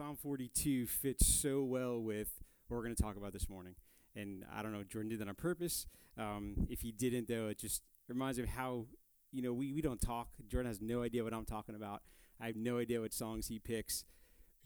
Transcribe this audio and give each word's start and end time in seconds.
Psalm 0.00 0.16
42 0.16 0.86
fits 0.86 1.26
so 1.26 1.62
well 1.62 2.00
with 2.00 2.30
what 2.68 2.78
we're 2.78 2.84
going 2.84 2.96
to 2.96 3.02
talk 3.02 3.18
about 3.18 3.34
this 3.34 3.50
morning. 3.50 3.74
And 4.16 4.46
I 4.50 4.62
don't 4.62 4.72
know, 4.72 4.82
Jordan 4.82 5.10
did 5.10 5.18
that 5.18 5.28
on 5.28 5.34
purpose. 5.34 5.86
Um, 6.16 6.66
if 6.70 6.80
he 6.80 6.90
didn't, 6.90 7.28
though, 7.28 7.48
it 7.48 7.58
just 7.58 7.82
reminds 8.08 8.38
me 8.38 8.44
of 8.44 8.48
how, 8.48 8.86
you 9.30 9.42
know, 9.42 9.52
we, 9.52 9.74
we 9.74 9.82
don't 9.82 10.00
talk. 10.00 10.28
Jordan 10.48 10.70
has 10.70 10.80
no 10.80 11.02
idea 11.02 11.22
what 11.22 11.34
I'm 11.34 11.44
talking 11.44 11.74
about. 11.74 12.00
I 12.40 12.46
have 12.46 12.56
no 12.56 12.78
idea 12.78 13.02
what 13.02 13.12
songs 13.12 13.48
he 13.48 13.58
picks. 13.58 14.06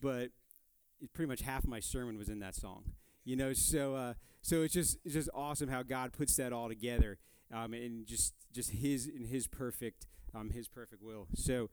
But 0.00 0.30
pretty 1.14 1.28
much 1.28 1.42
half 1.42 1.64
of 1.64 1.68
my 1.68 1.80
sermon 1.80 2.16
was 2.16 2.28
in 2.28 2.38
that 2.38 2.54
song. 2.54 2.84
You 3.24 3.34
know, 3.34 3.54
so 3.54 3.96
uh, 3.96 4.14
so 4.40 4.62
it's 4.62 4.74
just 4.74 4.98
it's 5.04 5.14
just 5.14 5.30
awesome 5.34 5.68
how 5.68 5.82
God 5.82 6.12
puts 6.12 6.36
that 6.36 6.52
all 6.52 6.68
together, 6.68 7.18
um, 7.52 7.74
and 7.74 8.06
just 8.06 8.34
just 8.52 8.70
His 8.70 9.08
in 9.08 9.24
His 9.24 9.48
perfect 9.48 10.06
um, 10.32 10.50
His 10.50 10.68
perfect 10.68 11.02
will. 11.02 11.26
So 11.34 11.70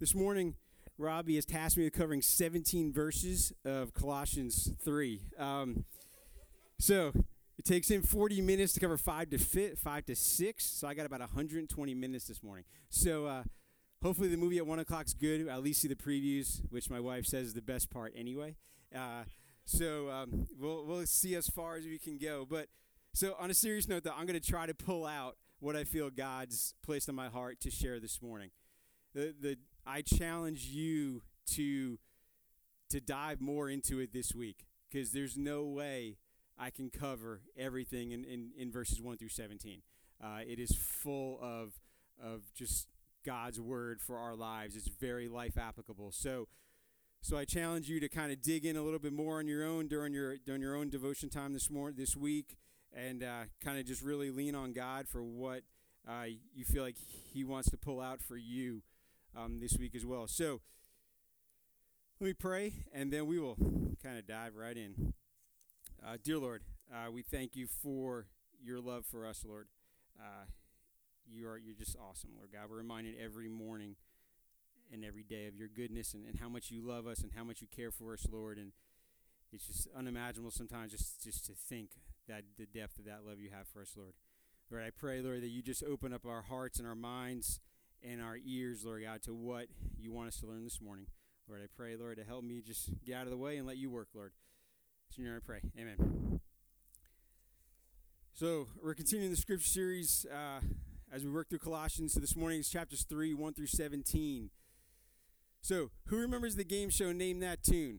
this 0.00 0.14
morning 0.14 0.56
Robbie 1.00 1.36
has 1.36 1.46
tasked 1.46 1.78
me 1.78 1.84
with 1.84 1.94
covering 1.94 2.20
17 2.20 2.92
verses 2.92 3.54
of 3.64 3.94
Colossians 3.94 4.70
3. 4.84 5.22
Um, 5.38 5.84
so 6.78 7.12
it 7.58 7.64
takes 7.64 7.90
him 7.90 8.02
40 8.02 8.42
minutes 8.42 8.74
to 8.74 8.80
cover 8.80 8.98
five 8.98 9.30
to 9.30 9.38
fit, 9.38 9.78
five 9.78 10.04
to 10.06 10.14
six. 10.14 10.64
So 10.64 10.86
I 10.86 10.92
got 10.92 11.06
about 11.06 11.20
120 11.20 11.94
minutes 11.94 12.26
this 12.26 12.42
morning. 12.42 12.64
So 12.90 13.24
uh, 13.24 13.44
hopefully 14.02 14.28
the 14.28 14.36
movie 14.36 14.58
at 14.58 14.66
one 14.66 14.78
o'clock 14.78 15.06
is 15.06 15.14
good. 15.14 15.48
I'll 15.48 15.56
at 15.56 15.62
least 15.62 15.80
see 15.80 15.88
the 15.88 15.94
previews, 15.94 16.60
which 16.68 16.90
my 16.90 17.00
wife 17.00 17.24
says 17.24 17.48
is 17.48 17.54
the 17.54 17.62
best 17.62 17.88
part 17.90 18.12
anyway. 18.14 18.56
Uh, 18.94 19.24
so 19.64 20.10
um, 20.10 20.48
we'll 20.58 20.84
we'll 20.84 21.06
see 21.06 21.34
as 21.34 21.48
far 21.48 21.76
as 21.76 21.84
we 21.84 21.98
can 21.98 22.18
go. 22.18 22.46
But 22.48 22.66
so 23.14 23.36
on 23.38 23.50
a 23.50 23.54
serious 23.54 23.88
note, 23.88 24.04
though, 24.04 24.14
I'm 24.14 24.26
going 24.26 24.38
to 24.38 24.46
try 24.46 24.66
to 24.66 24.74
pull 24.74 25.06
out 25.06 25.36
what 25.60 25.76
I 25.76 25.84
feel 25.84 26.10
God's 26.10 26.74
placed 26.82 27.08
on 27.08 27.14
my 27.14 27.28
heart 27.28 27.60
to 27.60 27.70
share 27.70 28.00
this 28.00 28.20
morning. 28.20 28.50
The 29.14 29.34
the 29.40 29.56
I 29.86 30.02
challenge 30.02 30.66
you 30.66 31.22
to 31.52 31.98
to 32.90 33.00
dive 33.00 33.40
more 33.40 33.68
into 33.68 34.00
it 34.00 34.12
this 34.12 34.34
week 34.34 34.66
because 34.90 35.12
there's 35.12 35.36
no 35.36 35.64
way 35.64 36.16
I 36.58 36.70
can 36.70 36.90
cover 36.90 37.40
everything 37.56 38.10
in, 38.10 38.24
in, 38.24 38.50
in 38.56 38.70
verses 38.70 39.00
1 39.00 39.16
through 39.16 39.28
17. 39.28 39.80
Uh, 40.22 40.40
it 40.46 40.58
is 40.58 40.76
full 40.76 41.38
of, 41.40 41.80
of 42.22 42.52
just 42.54 42.88
God's 43.24 43.60
word 43.60 44.00
for 44.00 44.18
our 44.18 44.34
lives. 44.34 44.76
It's 44.76 44.88
very 44.88 45.28
life 45.28 45.56
applicable. 45.56 46.12
So, 46.12 46.48
so 47.22 47.38
I 47.38 47.44
challenge 47.44 47.88
you 47.88 48.00
to 48.00 48.08
kind 48.08 48.32
of 48.32 48.42
dig 48.42 48.66
in 48.66 48.76
a 48.76 48.82
little 48.82 48.98
bit 48.98 49.12
more 49.12 49.38
on 49.38 49.46
your 49.46 49.64
own 49.64 49.88
during 49.88 50.12
your 50.12 50.36
during 50.38 50.60
your 50.60 50.76
own 50.76 50.90
devotion 50.90 51.28
time 51.28 51.52
this 51.52 51.70
morning, 51.70 51.96
this 51.98 52.16
week, 52.16 52.56
and 52.92 53.22
uh, 53.22 53.44
kind 53.62 53.78
of 53.78 53.86
just 53.86 54.02
really 54.02 54.30
lean 54.30 54.54
on 54.54 54.72
God 54.72 55.06
for 55.08 55.22
what 55.22 55.62
uh, 56.08 56.24
you 56.54 56.64
feel 56.64 56.82
like 56.82 56.96
He 57.32 57.44
wants 57.44 57.70
to 57.70 57.76
pull 57.76 58.00
out 58.00 58.20
for 58.20 58.36
you 58.36 58.82
um, 59.36 59.58
this 59.60 59.76
week 59.78 59.94
as 59.94 60.04
well. 60.04 60.26
So 60.26 60.60
let 62.20 62.26
me 62.26 62.32
pray, 62.32 62.72
and 62.92 63.12
then 63.12 63.26
we 63.26 63.38
will 63.38 63.56
kind 64.02 64.18
of 64.18 64.26
dive 64.26 64.56
right 64.56 64.76
in. 64.76 65.14
Uh, 66.04 66.16
dear 66.22 66.38
Lord, 66.38 66.62
uh, 66.92 67.10
we 67.10 67.22
thank 67.22 67.56
you 67.56 67.66
for 67.66 68.26
your 68.62 68.80
love 68.80 69.04
for 69.06 69.26
us, 69.26 69.44
Lord. 69.46 69.68
Uh, 70.18 70.44
you 71.26 71.48
are 71.48 71.58
you're 71.58 71.74
just 71.74 71.96
awesome, 71.96 72.30
Lord 72.36 72.50
God. 72.52 72.62
We're 72.70 72.78
reminded 72.78 73.14
every 73.22 73.48
morning 73.48 73.96
and 74.92 75.04
every 75.04 75.22
day 75.22 75.46
of 75.46 75.56
your 75.56 75.68
goodness 75.68 76.14
and, 76.14 76.26
and 76.26 76.38
how 76.40 76.48
much 76.48 76.70
you 76.70 76.82
love 76.82 77.06
us 77.06 77.20
and 77.20 77.30
how 77.36 77.44
much 77.44 77.60
you 77.60 77.68
care 77.74 77.90
for 77.90 78.12
us, 78.12 78.26
Lord. 78.30 78.58
And 78.58 78.72
it's 79.52 79.66
just 79.66 79.88
unimaginable 79.96 80.50
sometimes 80.50 80.92
just, 80.92 81.22
just 81.22 81.46
to 81.46 81.52
think 81.52 81.90
that 82.28 82.42
the 82.58 82.66
depth 82.66 82.98
of 82.98 83.04
that 83.04 83.20
love 83.26 83.38
you 83.40 83.50
have 83.50 83.66
for 83.68 83.82
us, 83.82 83.94
Lord. 83.96 84.14
Lord, 84.70 84.84
I 84.84 84.90
pray, 84.90 85.20
Lord, 85.20 85.42
that 85.42 85.48
you 85.48 85.62
just 85.62 85.82
open 85.82 86.12
up 86.12 86.26
our 86.26 86.42
hearts 86.42 86.78
and 86.78 86.86
our 86.86 86.94
minds 86.94 87.60
and 88.08 88.22
our 88.22 88.36
ears, 88.44 88.84
Lord 88.84 89.02
God, 89.04 89.22
to 89.24 89.34
what 89.34 89.66
you 89.98 90.12
want 90.12 90.28
us 90.28 90.40
to 90.40 90.46
learn 90.46 90.64
this 90.64 90.80
morning. 90.80 91.06
Lord, 91.48 91.60
I 91.62 91.66
pray, 91.76 91.96
Lord, 91.96 92.16
to 92.18 92.24
help 92.24 92.44
me 92.44 92.62
just 92.64 92.90
get 93.04 93.16
out 93.16 93.24
of 93.24 93.30
the 93.30 93.36
way 93.36 93.56
and 93.56 93.66
let 93.66 93.76
you 93.76 93.90
work, 93.90 94.08
Lord. 94.14 94.32
It's 95.08 95.18
in 95.18 95.24
your 95.24 95.32
name 95.32 95.42
I 95.44 95.46
pray. 95.46 95.60
Amen. 95.78 96.40
So 98.32 98.68
we're 98.82 98.94
continuing 98.94 99.30
the 99.30 99.36
scripture 99.36 99.66
series 99.66 100.24
uh, 100.32 100.60
as 101.12 101.24
we 101.24 101.30
work 101.30 101.48
through 101.48 101.58
Colossians. 101.58 102.14
So 102.14 102.20
this 102.20 102.36
morning 102.36 102.60
is 102.60 102.68
chapters 102.68 103.04
3, 103.08 103.34
1 103.34 103.54
through 103.54 103.66
17. 103.66 104.50
So 105.60 105.90
who 106.06 106.16
remembers 106.16 106.54
the 106.54 106.64
game 106.64 106.88
show 106.88 107.12
Name 107.12 107.40
That 107.40 107.62
Tune? 107.62 107.98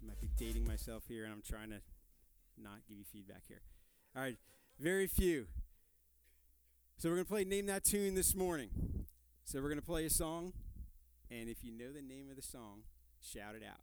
I 0.00 0.06
might 0.06 0.20
be 0.20 0.30
dating 0.36 0.66
myself 0.66 1.04
here, 1.08 1.24
and 1.24 1.32
I'm 1.32 1.42
trying 1.42 1.70
to 1.70 1.80
not 2.62 2.80
give 2.86 2.98
you 2.98 3.04
feedback 3.10 3.42
here. 3.48 3.62
All 4.14 4.22
right, 4.22 4.36
very 4.78 5.06
few. 5.06 5.46
So 7.00 7.08
we're 7.08 7.14
going 7.14 7.26
to 7.26 7.30
play 7.30 7.44
Name 7.44 7.66
That 7.66 7.84
Tune 7.84 8.16
this 8.16 8.34
morning. 8.34 8.70
So 9.44 9.60
we're 9.60 9.68
going 9.68 9.78
to 9.78 9.86
play 9.86 10.04
a 10.06 10.10
song, 10.10 10.52
and 11.30 11.48
if 11.48 11.62
you 11.62 11.70
know 11.70 11.92
the 11.92 12.02
name 12.02 12.28
of 12.28 12.34
the 12.34 12.42
song, 12.42 12.80
shout 13.22 13.54
it 13.54 13.62
out. 13.62 13.78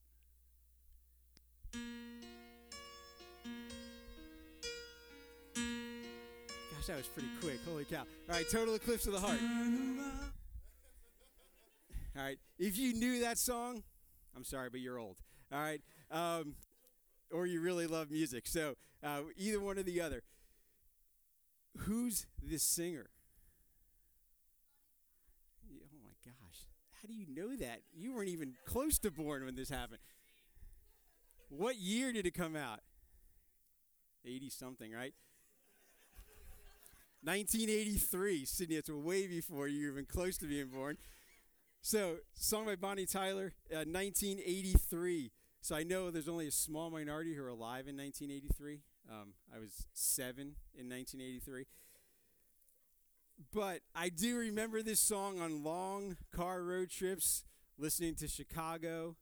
Gosh, 6.75 6.87
that 6.87 6.97
was 6.97 7.07
pretty 7.07 7.29
quick. 7.39 7.59
Holy 7.65 7.85
cow. 7.85 7.99
All 7.99 8.35
right, 8.35 8.45
Total 8.51 8.75
Eclipse 8.75 9.07
of 9.07 9.13
the 9.13 9.21
Heart. 9.21 9.39
All 12.17 12.21
right, 12.21 12.37
if 12.59 12.77
you 12.77 12.95
knew 12.95 13.21
that 13.21 13.37
song, 13.37 13.81
I'm 14.35 14.43
sorry, 14.43 14.69
but 14.69 14.81
you're 14.81 14.99
old. 14.99 15.15
All 15.53 15.61
right, 15.61 15.79
um, 16.11 16.55
or 17.31 17.47
you 17.47 17.61
really 17.61 17.87
love 17.87 18.11
music. 18.11 18.45
So 18.45 18.75
uh, 19.01 19.21
either 19.37 19.61
one 19.61 19.77
or 19.77 19.83
the 19.83 20.01
other. 20.01 20.21
Who's 21.79 22.25
this 22.41 22.63
singer? 22.63 23.09
Oh 25.69 25.97
my 26.03 26.13
gosh. 26.23 26.67
How 27.01 27.07
do 27.07 27.13
you 27.13 27.25
know 27.27 27.55
that? 27.57 27.81
You 27.93 28.13
weren't 28.13 28.29
even 28.29 28.53
close 28.65 28.97
to 28.99 29.11
born 29.11 29.45
when 29.45 29.55
this 29.55 29.69
happened. 29.69 29.99
What 31.49 31.77
year 31.77 32.11
did 32.11 32.25
it 32.25 32.33
come 32.33 32.55
out? 32.55 32.79
80 34.25 34.49
something, 34.49 34.91
right? 34.91 35.13
1983. 37.23 38.45
Sydney, 38.45 38.75
it's 38.75 38.89
way 38.89 39.27
before 39.27 39.67
you 39.67 39.91
even 39.91 40.05
close 40.05 40.37
to 40.37 40.45
being 40.45 40.67
born. 40.67 40.97
So, 41.81 42.17
song 42.33 42.65
by 42.65 42.75
Bonnie 42.75 43.05
Tyler, 43.05 43.53
uh, 43.71 43.85
1983. 43.85 45.31
So 45.61 45.75
I 45.75 45.83
know 45.83 46.11
there's 46.11 46.29
only 46.29 46.47
a 46.47 46.51
small 46.51 46.91
minority 46.91 47.33
who 47.33 47.43
are 47.43 47.47
alive 47.47 47.87
in 47.87 47.97
1983. 47.97 48.81
Um, 49.09 49.33
I 49.53 49.59
was 49.59 49.87
seven 49.93 50.55
in 50.77 50.89
1983. 50.89 51.65
But 53.53 53.81
I 53.93 54.09
do 54.09 54.37
remember 54.37 54.81
this 54.81 54.99
song 54.99 55.41
on 55.41 55.63
long 55.63 56.17
car 56.31 56.61
road 56.63 56.89
trips, 56.89 57.43
listening 57.77 58.15
to 58.15 58.27
Chicago 58.27 59.15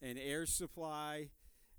and 0.00 0.18
Air 0.18 0.46
Supply, 0.46 1.30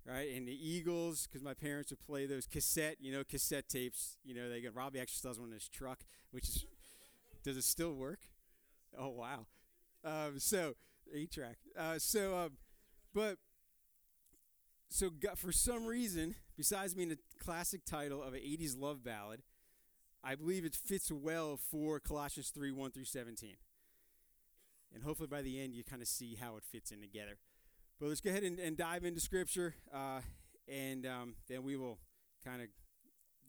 right, 0.04 0.34
and 0.34 0.46
the 0.46 0.52
Eagles, 0.52 1.26
because 1.26 1.42
my 1.42 1.54
parents 1.54 1.90
would 1.90 2.00
play 2.00 2.26
those 2.26 2.46
cassette, 2.46 2.96
you 3.00 3.10
know, 3.10 3.24
cassette 3.24 3.68
tapes. 3.68 4.18
You 4.22 4.34
know, 4.34 4.48
they 4.48 4.60
got 4.60 4.74
Robbie 4.74 5.00
actually 5.00 5.16
still 5.18 5.30
has 5.30 5.40
one 5.40 5.48
in 5.48 5.54
his 5.54 5.68
truck, 5.68 6.00
which 6.30 6.48
is, 6.48 6.66
does 7.42 7.56
it 7.56 7.64
still 7.64 7.94
work? 7.94 8.20
Oh 8.96 9.08
wow. 9.08 9.46
Um, 10.04 10.38
so 10.38 10.74
eight 11.14 11.32
track. 11.32 11.56
Uh, 11.78 11.98
so, 11.98 12.36
um, 12.36 12.52
but 13.14 13.38
so 14.88 15.10
for 15.36 15.52
some 15.52 15.86
reason, 15.86 16.34
besides 16.56 16.94
being 16.94 17.12
a 17.12 17.44
classic 17.44 17.84
title 17.84 18.22
of 18.22 18.34
an 18.34 18.40
80s 18.40 18.78
love 18.78 19.04
ballad, 19.04 19.42
I 20.24 20.34
believe 20.34 20.64
it 20.64 20.74
fits 20.74 21.12
well 21.12 21.58
for 21.70 22.00
Colossians 22.00 22.50
3 22.50 22.72
1 22.72 22.90
through 22.90 23.04
17. 23.04 23.56
And 24.94 25.02
hopefully 25.02 25.28
by 25.28 25.42
the 25.42 25.60
end, 25.60 25.74
you 25.74 25.84
kind 25.84 26.02
of 26.02 26.08
see 26.08 26.36
how 26.40 26.56
it 26.56 26.64
fits 26.64 26.90
in 26.90 27.00
together. 27.00 27.38
But 28.00 28.08
let's 28.08 28.20
go 28.20 28.30
ahead 28.30 28.44
and, 28.44 28.58
and 28.58 28.76
dive 28.76 29.04
into 29.04 29.20
Scripture, 29.20 29.74
uh, 29.92 30.20
and 30.68 31.04
um, 31.04 31.34
then 31.48 31.62
we 31.62 31.76
will 31.76 31.98
kind 32.44 32.62
of 32.62 32.68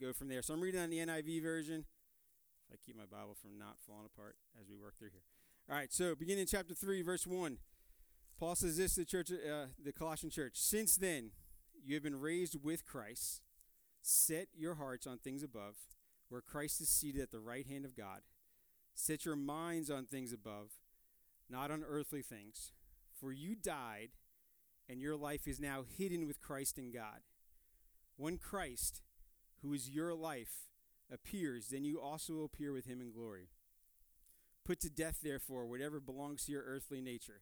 go 0.02 0.12
from 0.12 0.28
there. 0.28 0.42
So 0.42 0.54
I'm 0.54 0.62
reading 0.62 0.82
on 0.82 0.90
the 0.90 0.98
NIV 0.98 1.44
version. 1.44 1.86
If 2.68 2.74
I 2.74 2.78
keep 2.86 2.98
my 2.98 3.06
Bible 3.06 3.36
from 3.40 3.58
not 3.58 3.78
falling 3.86 4.06
apart 4.06 4.36
as 4.60 4.68
we 4.70 4.76
work 4.76 4.98
through 4.98 5.10
here. 5.12 5.24
All 5.70 5.76
right, 5.76 5.94
so 5.94 6.16
beginning 6.16 6.42
in 6.42 6.48
chapter 6.48 6.74
3, 6.74 7.02
verse 7.04 7.28
1. 7.28 7.58
Paul 8.40 8.56
says 8.56 8.78
this 8.78 8.96
to 8.96 9.02
the 9.02 9.06
church, 9.06 9.32
uh, 9.32 9.66
the 9.84 9.92
Colossian 9.92 10.30
church. 10.30 10.54
Since 10.56 10.96
then, 10.96 11.32
you 11.84 11.94
have 11.96 12.04
been 12.04 12.22
raised 12.22 12.56
with 12.64 12.86
Christ. 12.86 13.42
Set 14.02 14.48
your 14.58 14.76
hearts 14.76 15.06
on 15.06 15.18
things 15.18 15.44
above, 15.44 15.76
where 16.30 16.40
Christ 16.40 16.80
is 16.80 16.88
seated 16.88 17.22
at 17.22 17.32
the 17.32 17.42
right 17.42 17.68
hand 17.68 17.84
of 17.84 17.98
God. 17.98 18.22
Set 18.96 19.26
your 19.26 19.36
minds 19.36 19.92
on 19.92 20.06
things 20.06 20.32
above, 20.32 20.72
not 21.50 21.70
on 21.70 21.84
earthly 21.86 22.22
things. 22.22 22.72
For 23.14 23.34
you 23.34 23.56
died, 23.56 24.12
and 24.88 25.02
your 25.02 25.18
life 25.18 25.46
is 25.46 25.60
now 25.60 25.84
hidden 25.98 26.26
with 26.26 26.40
Christ 26.40 26.78
in 26.78 26.94
God. 26.94 27.20
When 28.16 28.38
Christ, 28.38 29.02
who 29.62 29.74
is 29.74 29.90
your 29.90 30.16
life, 30.16 30.70
appears, 31.12 31.68
then 31.68 31.84
you 31.84 32.00
also 32.00 32.44
appear 32.44 32.72
with 32.72 32.86
him 32.86 33.02
in 33.02 33.12
glory. 33.12 33.50
Put 34.64 34.80
to 34.82 34.90
death, 34.90 35.18
therefore, 35.22 35.66
whatever 35.66 36.00
belongs 36.00 36.46
to 36.46 36.54
your 36.54 36.64
earthly 36.64 37.02
nature 37.02 37.42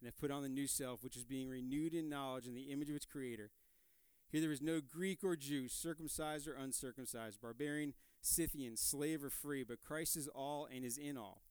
and 0.00 0.06
have 0.06 0.18
put 0.18 0.30
on 0.30 0.42
the 0.42 0.48
new 0.48 0.66
self, 0.66 1.04
which 1.04 1.16
is 1.16 1.24
being 1.24 1.48
renewed 1.48 1.94
in 1.94 2.08
knowledge 2.08 2.46
in 2.46 2.54
the 2.54 2.72
image 2.72 2.88
of 2.88 2.96
its 2.96 3.06
creator. 3.06 3.50
Here 4.30 4.40
there 4.40 4.52
is 4.52 4.62
no 4.62 4.80
Greek 4.80 5.24
or 5.24 5.36
Jew, 5.36 5.68
circumcised 5.68 6.46
or 6.48 6.54
uncircumcised, 6.54 7.40
barbarian, 7.40 7.94
Scythian, 8.22 8.76
slave 8.76 9.24
or 9.24 9.30
free, 9.30 9.64
but 9.64 9.80
Christ 9.80 10.16
is 10.16 10.28
all 10.28 10.68
and 10.72 10.84
is 10.84 10.98
in 10.98 11.16
all. 11.16 11.42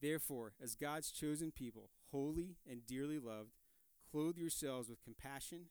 Therefore, 0.00 0.54
as 0.62 0.74
God's 0.74 1.10
chosen 1.10 1.50
people, 1.50 1.90
holy 2.10 2.56
and 2.68 2.86
dearly 2.86 3.18
loved, 3.18 3.50
clothe 4.10 4.38
yourselves 4.38 4.88
with 4.88 5.02
compassion, 5.02 5.66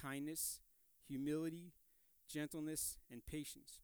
kindness, 0.00 0.60
humility, 1.06 1.72
gentleness, 2.28 2.98
and 3.10 3.24
patience. 3.26 3.80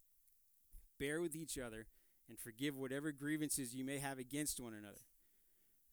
Bear 0.99 1.21
with 1.21 1.37
each 1.37 1.59
other 1.59 1.87
and 2.29 2.39
forgive 2.39 2.77
whatever 2.77 3.13
grievances 3.13 3.75
you 3.75 3.85
may 3.85 3.99
have 3.99 4.19
against 4.19 4.61
one 4.61 4.75
another. 4.75 5.03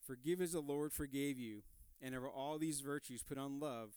Forgive 0.05 0.41
as 0.41 0.53
the 0.53 0.59
Lord 0.59 0.91
forgave 0.91 1.37
you, 1.37 1.61
and 2.01 2.15
over 2.15 2.27
all 2.27 2.57
these 2.57 2.81
virtues 2.81 3.23
put 3.23 3.37
on 3.37 3.59
love, 3.59 3.91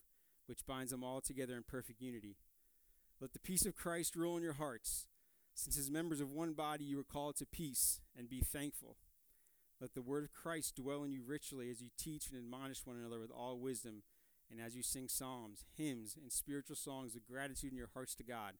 which 0.46 0.66
binds 0.66 0.90
them 0.90 1.02
all 1.02 1.20
together 1.20 1.56
in 1.56 1.62
perfect 1.62 2.00
unity. 2.00 2.36
Let 3.20 3.32
the 3.32 3.38
peace 3.38 3.64
of 3.64 3.74
Christ 3.74 4.14
rule 4.14 4.36
in 4.36 4.42
your 4.42 4.54
hearts, 4.54 5.06
since 5.54 5.78
as 5.78 5.90
members 5.90 6.20
of 6.20 6.30
one 6.30 6.52
body 6.52 6.84
you 6.84 7.00
are 7.00 7.04
called 7.04 7.36
to 7.36 7.46
peace, 7.46 8.00
and 8.16 8.28
be 8.28 8.40
thankful. 8.40 8.96
Let 9.80 9.94
the 9.94 10.02
word 10.02 10.24
of 10.24 10.32
Christ 10.32 10.76
dwell 10.76 11.04
in 11.04 11.12
you 11.12 11.22
richly 11.26 11.70
as 11.70 11.80
you 11.80 11.88
teach 11.98 12.28
and 12.28 12.38
admonish 12.38 12.84
one 12.84 12.96
another 12.96 13.18
with 13.18 13.30
all 13.30 13.58
wisdom, 13.58 14.02
and 14.50 14.60
as 14.60 14.76
you 14.76 14.82
sing 14.82 15.08
psalms, 15.08 15.64
hymns, 15.76 16.16
and 16.20 16.30
spiritual 16.30 16.76
songs 16.76 17.16
of 17.16 17.26
gratitude 17.26 17.72
in 17.72 17.78
your 17.78 17.90
hearts 17.94 18.14
to 18.16 18.24
God. 18.24 18.54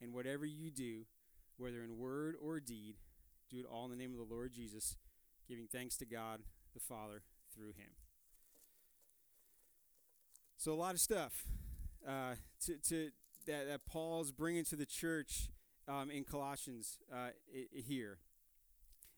And 0.00 0.12
whatever 0.12 0.44
you 0.44 0.70
do, 0.70 1.06
whether 1.56 1.82
in 1.82 1.96
word 1.96 2.34
or 2.40 2.60
deed, 2.60 2.96
do 3.48 3.58
it 3.58 3.66
all 3.70 3.86
in 3.86 3.90
the 3.90 3.96
name 3.96 4.12
of 4.12 4.18
the 4.18 4.34
Lord 4.34 4.52
Jesus, 4.52 4.96
giving 5.48 5.66
thanks 5.66 5.96
to 5.96 6.04
God 6.06 6.40
the 6.76 6.80
Father 6.80 7.22
through 7.54 7.68
him. 7.70 7.90
So, 10.56 10.72
a 10.72 10.74
lot 10.74 10.94
of 10.94 11.00
stuff 11.00 11.44
uh, 12.06 12.34
to, 12.66 12.76
to, 12.88 13.10
that, 13.46 13.66
that 13.66 13.86
Paul's 13.86 14.30
bringing 14.30 14.64
to 14.66 14.76
the 14.76 14.86
church 14.86 15.48
um, 15.88 16.10
in 16.10 16.24
Colossians 16.24 16.98
uh, 17.12 17.28
here. 17.72 18.18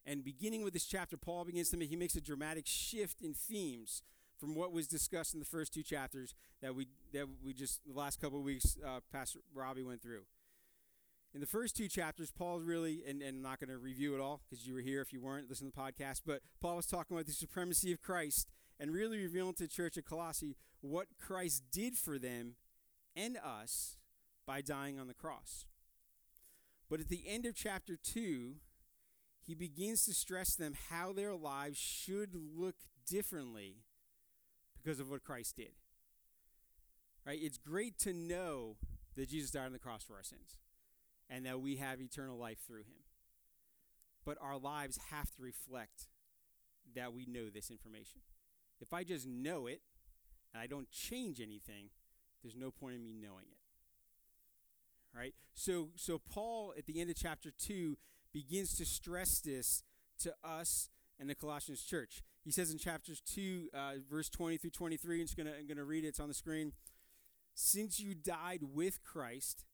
And 0.05 0.23
beginning 0.23 0.63
with 0.63 0.73
this 0.73 0.85
chapter, 0.85 1.17
Paul 1.17 1.45
begins 1.45 1.69
to 1.69 1.77
make, 1.77 1.89
he 1.89 1.95
makes 1.95 2.15
a 2.15 2.21
dramatic 2.21 2.65
shift 2.65 3.21
in 3.21 3.33
themes 3.33 4.01
from 4.39 4.55
what 4.55 4.71
was 4.71 4.87
discussed 4.87 5.33
in 5.33 5.39
the 5.39 5.45
first 5.45 5.73
two 5.73 5.83
chapters 5.83 6.33
that 6.61 6.73
we, 6.73 6.87
that 7.13 7.27
we 7.43 7.53
just, 7.53 7.81
the 7.85 7.97
last 7.97 8.21
couple 8.21 8.39
of 8.39 8.45
weeks, 8.45 8.77
uh, 8.85 8.99
Pastor 9.11 9.39
Robbie 9.53 9.83
went 9.83 10.01
through. 10.01 10.21
In 11.33 11.41
the 11.41 11.47
first 11.47 11.77
two 11.77 11.87
chapters, 11.87 12.31
Paul's 12.31 12.63
really, 12.63 13.03
and, 13.07 13.21
and 13.21 13.37
I'm 13.37 13.41
not 13.43 13.59
going 13.59 13.69
to 13.69 13.77
review 13.77 14.15
it 14.15 14.21
all 14.21 14.41
because 14.49 14.65
you 14.65 14.73
were 14.73 14.81
here 14.81 15.01
if 15.01 15.13
you 15.13 15.21
weren't, 15.21 15.47
listen 15.47 15.69
to 15.69 15.75
the 15.75 15.81
podcast, 15.81 16.21
but 16.25 16.41
Paul 16.59 16.77
was 16.77 16.87
talking 16.87 17.15
about 17.15 17.27
the 17.27 17.33
supremacy 17.33 17.91
of 17.91 18.01
Christ 18.01 18.49
and 18.79 18.91
really 18.91 19.19
revealing 19.19 19.53
to 19.55 19.63
the 19.63 19.69
church 19.69 19.95
at 19.97 20.05
Colossae 20.05 20.55
what 20.81 21.07
Christ 21.19 21.65
did 21.71 21.97
for 21.97 22.17
them 22.17 22.55
and 23.15 23.37
us 23.37 23.97
by 24.47 24.61
dying 24.61 24.99
on 24.99 25.07
the 25.07 25.13
cross. 25.13 25.65
But 26.89 26.99
at 26.99 27.09
the 27.09 27.23
end 27.27 27.45
of 27.45 27.55
chapter 27.55 27.95
2, 27.95 28.55
he 29.45 29.53
begins 29.53 30.05
to 30.05 30.13
stress 30.15 30.55
them 30.55 30.73
how 30.89 31.13
their 31.13 31.35
lives 31.35 31.77
should 31.77 32.33
look 32.33 32.75
differently 33.07 33.83
because 34.81 34.99
of 34.99 35.11
what 35.11 35.23
Christ 35.23 35.57
did. 35.57 35.73
Right? 37.23 37.39
It's 37.39 37.59
great 37.59 37.99
to 37.99 38.13
know 38.13 38.77
that 39.15 39.29
Jesus 39.29 39.51
died 39.51 39.67
on 39.67 39.73
the 39.73 39.79
cross 39.79 40.03
for 40.03 40.15
our 40.15 40.23
sins 40.23 40.57
and 41.29 41.45
that 41.45 41.61
we 41.61 41.75
have 41.77 42.01
eternal 42.01 42.37
life 42.37 42.59
through 42.65 42.79
him. 42.79 43.03
But 44.25 44.37
our 44.41 44.57
lives 44.57 44.99
have 45.11 45.31
to 45.31 45.41
reflect 45.41 46.07
that 46.95 47.13
we 47.13 47.25
know 47.25 47.49
this 47.49 47.69
information. 47.69 48.21
If 48.81 48.93
I 48.93 49.03
just 49.03 49.27
know 49.27 49.67
it 49.67 49.81
and 50.53 50.61
I 50.61 50.67
don't 50.67 50.89
change 50.91 51.39
anything, 51.39 51.89
there's 52.41 52.55
no 52.55 52.71
point 52.71 52.95
in 52.95 53.03
me 53.03 53.13
knowing 53.13 53.45
it. 53.51 53.57
Right? 55.17 55.33
So 55.53 55.89
so 55.95 56.19
Paul 56.19 56.73
at 56.77 56.85
the 56.85 57.01
end 57.01 57.09
of 57.09 57.15
chapter 57.15 57.51
2 57.57 57.97
begins 58.31 58.75
to 58.77 58.85
stress 58.85 59.39
this 59.39 59.83
to 60.19 60.33
us 60.43 60.89
and 61.19 61.29
the 61.29 61.35
Colossians 61.35 61.83
church. 61.83 62.21
He 62.43 62.51
says 62.51 62.71
in 62.71 62.77
chapters 62.77 63.21
2 63.21 63.69
uh, 63.73 63.91
verse 64.09 64.29
20 64.29 64.57
through 64.57 64.69
23, 64.69 65.19
I'm 65.19 65.25
just 65.25 65.37
going 65.37 65.47
to 65.47 65.57
I'm 65.57 65.67
going 65.67 65.77
to 65.77 65.83
read 65.83 66.05
it. 66.05 66.09
It's 66.09 66.19
on 66.19 66.27
the 66.27 66.33
screen. 66.33 66.73
Since 67.55 67.99
you 67.99 68.15
died 68.15 68.61
with 68.73 69.03
Christ, 69.03 69.65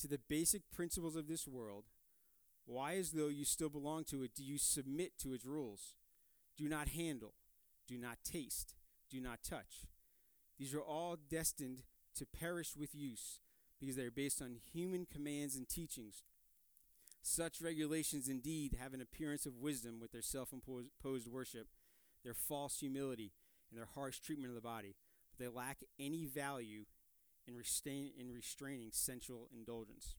to 0.00 0.08
the 0.08 0.18
basic 0.28 0.62
principles 0.72 1.16
of 1.16 1.28
this 1.28 1.46
world, 1.46 1.84
why, 2.66 2.96
as 2.96 3.12
though 3.12 3.28
you 3.28 3.44
still 3.44 3.68
belong 3.68 4.04
to 4.04 4.22
it, 4.22 4.34
do 4.34 4.44
you 4.44 4.58
submit 4.58 5.18
to 5.18 5.32
its 5.32 5.44
rules? 5.44 5.94
Do 6.56 6.68
not 6.68 6.88
handle, 6.88 7.34
do 7.88 7.98
not 7.98 8.18
taste, 8.24 8.74
do 9.10 9.20
not 9.20 9.42
touch. 9.42 9.86
These 10.58 10.74
are 10.74 10.82
all 10.82 11.16
destined 11.16 11.82
to 12.16 12.26
perish 12.26 12.76
with 12.76 12.94
use 12.94 13.40
because 13.80 13.96
they 13.96 14.04
are 14.04 14.10
based 14.10 14.42
on 14.42 14.58
human 14.72 15.06
commands 15.06 15.56
and 15.56 15.68
teachings. 15.68 16.22
Such 17.22 17.60
regulations 17.60 18.28
indeed 18.28 18.76
have 18.80 18.94
an 18.94 19.00
appearance 19.00 19.46
of 19.46 19.56
wisdom 19.56 20.00
with 20.00 20.12
their 20.12 20.22
self 20.22 20.52
imposed 20.52 21.28
worship, 21.28 21.68
their 22.24 22.34
false 22.34 22.78
humility, 22.78 23.32
and 23.70 23.78
their 23.78 23.88
harsh 23.94 24.20
treatment 24.20 24.50
of 24.50 24.54
the 24.54 24.60
body, 24.60 24.96
but 25.30 25.44
they 25.44 25.50
lack 25.50 25.78
any 25.98 26.26
value 26.26 26.84
in, 27.46 27.56
restrain, 27.56 28.12
in 28.18 28.32
restraining 28.32 28.90
sensual 28.92 29.48
indulgence. 29.54 30.14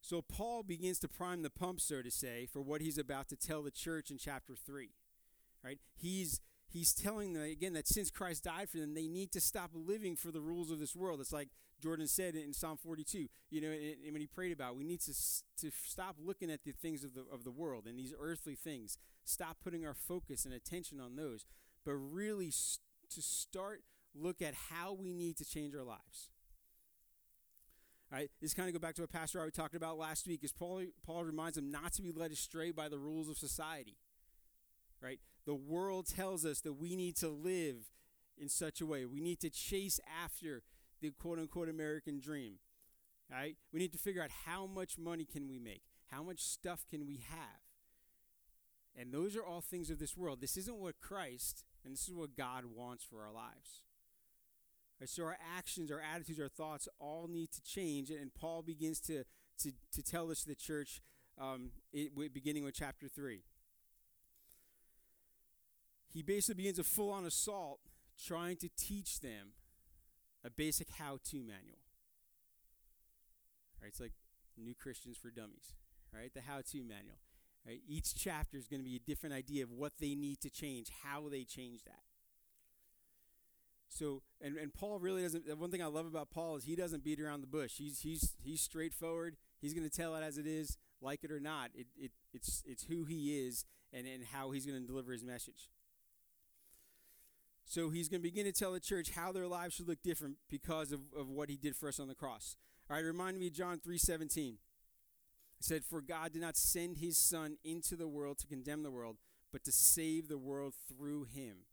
So 0.00 0.22
Paul 0.22 0.62
begins 0.62 0.98
to 1.00 1.08
prime 1.08 1.42
the 1.42 1.50
pump, 1.50 1.80
so 1.80 2.02
to 2.02 2.10
say, 2.10 2.46
for 2.46 2.60
what 2.60 2.80
he's 2.80 2.98
about 2.98 3.28
to 3.28 3.36
tell 3.36 3.62
the 3.62 3.70
church 3.70 4.10
in 4.10 4.18
chapter 4.18 4.54
3. 4.54 4.90
Right? 5.64 5.78
He's 5.96 6.40
he's 6.70 6.94
telling 6.94 7.32
them 7.32 7.42
again 7.42 7.72
that 7.72 7.88
since 7.88 8.10
Christ 8.10 8.44
died 8.44 8.68
for 8.68 8.78
them, 8.78 8.94
they 8.94 9.08
need 9.08 9.32
to 9.32 9.40
stop 9.40 9.70
living 9.74 10.16
for 10.16 10.30
the 10.30 10.40
rules 10.40 10.70
of 10.70 10.78
this 10.78 10.94
world. 10.94 11.20
It's 11.20 11.32
like 11.32 11.48
Jordan 11.80 12.06
said 12.06 12.34
in 12.34 12.52
Psalm 12.52 12.76
42, 12.76 13.26
you 13.50 13.60
know, 13.60 13.68
and, 13.68 13.96
and 14.04 14.12
when 14.12 14.20
he 14.20 14.26
prayed 14.26 14.52
about, 14.52 14.76
we 14.76 14.84
need 14.84 15.00
to 15.00 15.12
to 15.12 15.70
stop 15.84 16.16
looking 16.20 16.50
at 16.50 16.64
the 16.64 16.72
things 16.72 17.04
of 17.04 17.14
the 17.14 17.24
of 17.32 17.44
the 17.44 17.50
world 17.50 17.86
and 17.86 17.98
these 17.98 18.14
earthly 18.18 18.54
things. 18.54 18.98
Stop 19.24 19.58
putting 19.62 19.84
our 19.84 19.94
focus 19.94 20.44
and 20.44 20.54
attention 20.54 21.00
on 21.00 21.16
those, 21.16 21.44
but 21.84 21.92
really 21.92 22.50
st- 22.50 22.80
to 23.10 23.22
start 23.22 23.82
look 24.20 24.42
at 24.42 24.54
how 24.54 24.92
we 24.92 25.12
need 25.12 25.36
to 25.38 25.44
change 25.44 25.74
our 25.74 25.84
lives. 25.84 26.30
All 28.10 28.18
right, 28.18 28.30
this 28.40 28.54
kind 28.54 28.68
of 28.68 28.72
go 28.72 28.78
back 28.78 28.94
to 28.94 29.02
what 29.02 29.12
Pastor 29.12 29.38
Robbie 29.38 29.50
talked 29.50 29.74
about 29.74 29.98
last 29.98 30.26
week. 30.26 30.42
Is 30.42 30.52
Paul 30.52 30.82
Paul 31.04 31.24
reminds 31.24 31.56
them 31.56 31.70
not 31.70 31.92
to 31.94 32.02
be 32.02 32.10
led 32.10 32.32
astray 32.32 32.70
by 32.70 32.88
the 32.88 32.98
rules 32.98 33.28
of 33.28 33.36
society. 33.36 33.96
Right, 35.02 35.20
the 35.44 35.54
world 35.54 36.06
tells 36.06 36.44
us 36.44 36.60
that 36.62 36.72
we 36.72 36.96
need 36.96 37.16
to 37.16 37.28
live 37.28 37.92
in 38.36 38.48
such 38.48 38.80
a 38.80 38.86
way. 38.86 39.04
We 39.04 39.20
need 39.20 39.40
to 39.40 39.50
chase 39.50 40.00
after 40.24 40.62
the 41.00 41.10
quote 41.10 41.38
unquote 41.38 41.68
American 41.68 42.18
dream. 42.18 42.54
Right, 43.30 43.56
we 43.72 43.78
need 43.78 43.92
to 43.92 43.98
figure 43.98 44.22
out 44.22 44.30
how 44.46 44.66
much 44.66 44.96
money 44.96 45.26
can 45.30 45.48
we 45.48 45.58
make, 45.58 45.82
how 46.10 46.22
much 46.22 46.40
stuff 46.40 46.86
can 46.88 47.06
we 47.06 47.20
have, 47.28 47.60
and 48.98 49.12
those 49.12 49.36
are 49.36 49.44
all 49.44 49.60
things 49.60 49.90
of 49.90 49.98
this 49.98 50.16
world. 50.16 50.40
This 50.40 50.56
isn't 50.56 50.76
what 50.76 50.98
Christ 51.00 51.64
and 51.84 51.92
this 51.92 52.08
is 52.08 52.14
what 52.14 52.36
God 52.36 52.64
wants 52.74 53.04
for 53.04 53.22
our 53.22 53.32
lives. 53.32 53.82
Right, 55.00 55.08
so 55.08 55.24
our 55.24 55.36
actions, 55.56 55.92
our 55.92 56.00
attitudes, 56.00 56.40
our 56.40 56.48
thoughts 56.48 56.88
all 56.98 57.28
need 57.28 57.52
to 57.52 57.62
change. 57.62 58.10
And 58.10 58.34
Paul 58.34 58.62
begins 58.62 59.00
to, 59.02 59.24
to, 59.60 59.72
to 59.92 60.02
tell 60.02 60.28
to 60.28 60.46
the 60.46 60.56
church 60.56 61.00
um, 61.40 61.70
it, 61.92 62.12
beginning 62.34 62.64
with 62.64 62.74
chapter 62.74 63.06
3. 63.06 63.42
He 66.12 66.22
basically 66.22 66.62
begins 66.62 66.78
a 66.78 66.84
full 66.84 67.10
on 67.10 67.24
assault 67.26 67.80
trying 68.20 68.56
to 68.56 68.68
teach 68.76 69.20
them 69.20 69.52
a 70.44 70.50
basic 70.50 70.88
how 70.98 71.18
to 71.30 71.36
manual. 71.36 71.84
Right? 73.80 73.88
It's 73.88 74.00
like 74.00 74.12
New 74.56 74.74
Christians 74.74 75.16
for 75.16 75.30
Dummies, 75.30 75.74
right? 76.12 76.32
The 76.34 76.40
how 76.40 76.60
to 76.72 76.78
manual. 76.82 77.18
Right? 77.66 77.80
Each 77.86 78.14
chapter 78.14 78.56
is 78.56 78.66
going 78.66 78.80
to 78.80 78.88
be 78.88 78.96
a 78.96 79.00
different 79.00 79.34
idea 79.34 79.62
of 79.62 79.70
what 79.70 79.92
they 80.00 80.14
need 80.14 80.40
to 80.40 80.50
change, 80.50 80.88
how 81.04 81.28
they 81.28 81.44
change 81.44 81.84
that. 81.84 82.02
So, 83.88 84.22
and, 84.40 84.56
and 84.56 84.72
Paul 84.72 84.98
really 84.98 85.22
doesn't. 85.22 85.44
One 85.58 85.70
thing 85.70 85.82
I 85.82 85.86
love 85.86 86.06
about 86.06 86.30
Paul 86.30 86.56
is 86.56 86.64
he 86.64 86.76
doesn't 86.76 87.04
beat 87.04 87.20
around 87.20 87.40
the 87.40 87.46
bush. 87.46 87.72
He's 87.78 88.00
he's 88.00 88.36
he's 88.42 88.60
straightforward. 88.60 89.36
He's 89.60 89.74
going 89.74 89.88
to 89.88 89.94
tell 89.94 90.14
it 90.14 90.22
as 90.22 90.38
it 90.38 90.46
is, 90.46 90.76
like 91.00 91.24
it 91.24 91.32
or 91.32 91.40
not. 91.40 91.70
It, 91.74 91.86
it 91.96 92.12
it's 92.32 92.62
it's 92.66 92.84
who 92.84 93.04
he 93.04 93.46
is 93.46 93.64
and 93.92 94.06
and 94.06 94.24
how 94.32 94.50
he's 94.50 94.66
going 94.66 94.80
to 94.80 94.86
deliver 94.86 95.12
his 95.12 95.24
message. 95.24 95.70
So 97.64 97.90
he's 97.90 98.08
going 98.08 98.20
to 98.20 98.28
begin 98.28 98.46
to 98.46 98.52
tell 98.52 98.72
the 98.72 98.80
church 98.80 99.10
how 99.10 99.30
their 99.30 99.46
lives 99.46 99.74
should 99.74 99.88
look 99.88 100.02
different 100.02 100.36
because 100.48 100.90
of, 100.90 101.00
of 101.16 101.28
what 101.28 101.50
he 101.50 101.56
did 101.56 101.76
for 101.76 101.88
us 101.88 102.00
on 102.00 102.08
the 102.08 102.14
cross. 102.14 102.56
All 102.88 102.96
right, 102.96 103.04
remind 103.04 103.38
me 103.38 103.48
of 103.48 103.52
John 103.52 103.78
3:17. 103.78 104.54
It 105.58 105.64
said, 105.64 105.84
For 105.84 106.00
God 106.00 106.32
did 106.32 106.42
not 106.42 106.56
send 106.56 106.98
his 106.98 107.18
Son 107.18 107.56
into 107.64 107.96
the 107.96 108.08
world 108.08 108.38
to 108.38 108.46
condemn 108.46 108.82
the 108.82 108.90
world, 108.90 109.16
but 109.52 109.64
to 109.64 109.72
save 109.72 110.28
the 110.28 110.38
world 110.38 110.74
through 110.88 111.24
him. 111.24 111.64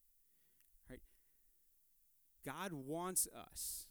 God 2.45 2.71
wants 2.73 3.27
us 3.35 3.87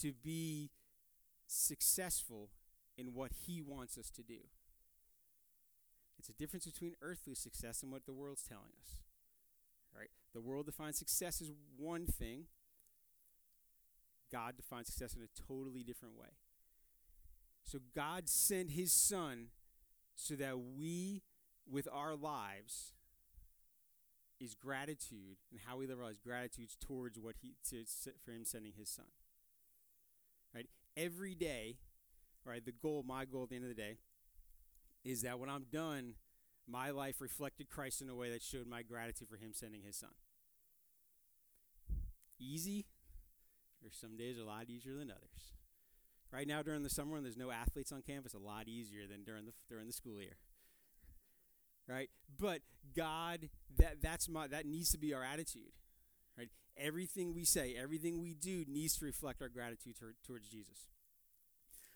to 0.00 0.12
be 0.12 0.70
successful 1.46 2.50
in 2.96 3.14
what 3.14 3.32
He 3.46 3.62
wants 3.62 3.96
us 3.96 4.10
to 4.10 4.22
do. 4.22 4.40
It's 6.18 6.28
a 6.28 6.32
difference 6.32 6.66
between 6.66 6.94
earthly 7.00 7.34
success 7.34 7.82
and 7.82 7.92
what 7.92 8.06
the 8.06 8.12
world's 8.12 8.42
telling 8.42 8.72
us. 8.82 9.02
Right? 9.96 10.10
The 10.34 10.40
world 10.40 10.66
defines 10.66 10.98
success 10.98 11.40
as 11.40 11.52
one 11.76 12.06
thing. 12.06 12.44
God 14.30 14.56
defines 14.56 14.88
success 14.88 15.14
in 15.14 15.22
a 15.22 15.48
totally 15.48 15.82
different 15.82 16.18
way. 16.18 16.36
So 17.64 17.78
God 17.94 18.28
sent 18.28 18.72
his 18.72 18.92
son 18.92 19.48
so 20.14 20.34
that 20.34 20.58
we 20.58 21.22
with 21.70 21.86
our 21.92 22.16
lives 22.16 22.94
is 24.40 24.54
gratitude 24.54 25.38
and 25.50 25.60
how 25.66 25.76
we 25.76 25.86
live 25.86 25.98
our 25.98 26.04
lives 26.06 26.18
gratitude 26.18 26.70
towards 26.80 27.18
what 27.18 27.36
he 27.42 27.54
to, 27.68 27.84
for 28.24 28.32
him 28.32 28.44
sending 28.44 28.72
his 28.78 28.88
son 28.88 29.06
right? 30.54 30.66
Every 30.96 31.34
day 31.34 31.76
right 32.44 32.64
the 32.64 32.72
goal 32.72 33.04
my 33.06 33.24
goal 33.24 33.44
at 33.44 33.50
the 33.50 33.56
end 33.56 33.64
of 33.64 33.68
the 33.68 33.74
day 33.74 33.98
is 35.04 35.22
that 35.22 35.38
when 35.38 35.50
i'm 35.50 35.66
done 35.70 36.14
my 36.66 36.90
life 36.90 37.20
reflected 37.20 37.68
christ 37.68 38.02
in 38.02 38.08
a 38.08 38.14
way 38.14 38.30
that 38.30 38.42
showed 38.42 38.66
my 38.66 38.82
gratitude 38.82 39.28
for 39.28 39.36
him 39.36 39.50
sending 39.52 39.82
his 39.82 39.96
son. 39.96 40.10
Easy 42.38 42.86
or 43.82 43.90
some 43.90 44.16
days 44.16 44.38
a 44.38 44.44
lot 44.44 44.68
easier 44.68 44.94
than 44.94 45.10
others. 45.10 45.52
Right 46.30 46.46
now 46.46 46.62
during 46.62 46.82
the 46.82 46.90
summer 46.90 47.14
when 47.14 47.22
there's 47.22 47.36
no 47.36 47.50
athletes 47.50 47.90
on 47.90 48.02
campus 48.02 48.34
a 48.34 48.38
lot 48.38 48.68
easier 48.68 49.06
than 49.06 49.24
during 49.24 49.46
the 49.46 49.52
during 49.68 49.86
the 49.86 49.92
school 49.92 50.20
year 50.20 50.36
right? 51.88 52.10
But 52.38 52.60
God, 52.96 53.48
that 53.78 54.02
that's 54.02 54.28
my 54.28 54.46
that 54.48 54.66
needs 54.66 54.90
to 54.90 54.98
be 54.98 55.14
our 55.14 55.24
attitude, 55.24 55.72
right? 56.36 56.48
Everything 56.76 57.34
we 57.34 57.44
say, 57.44 57.74
everything 57.80 58.20
we 58.20 58.34
do 58.34 58.64
needs 58.68 58.96
to 58.98 59.04
reflect 59.04 59.42
our 59.42 59.48
gratitude 59.48 59.94
towards 60.26 60.48
Jesus. 60.48 60.88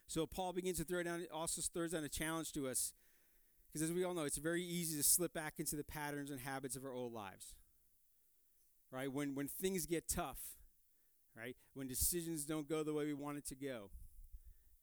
So 0.07 0.27
Paul 0.27 0.53
begins 0.53 0.79
to 0.79 0.85
throw 0.85 1.03
down, 1.03 1.27
also 1.33 1.63
throws 1.63 1.93
down 1.93 2.05
a 2.05 2.09
challenge 2.09 2.53
to 2.53 2.69
us, 2.69 2.93
because 3.67 3.89
as 3.89 3.95
we 3.95 4.05
all 4.05 4.15
know, 4.15 4.25
it's 4.25 4.39
very 4.39 4.63
easy 4.63 4.97
to 4.97 5.03
slip 5.03 5.33
back 5.33 5.55
into 5.59 5.77
the 5.77 5.85
patterns 5.85 6.31
and 6.31 6.41
habits 6.41 6.77
of 6.77 6.85
our 6.85 6.93
old 6.93 7.13
lives. 7.13 7.55
Right? 8.91 9.11
When 9.11 9.35
when 9.35 9.49
things 9.49 9.87
get 9.87 10.09
tough, 10.09 10.41
right? 11.37 11.57
When 11.75 11.87
decisions 11.87 12.45
don't 12.45 12.69
go 12.69 12.83
the 12.83 12.93
way 12.93 13.07
we 13.07 13.15
want 13.15 13.39
it 13.39 13.47
to 13.49 13.55
go, 13.55 13.91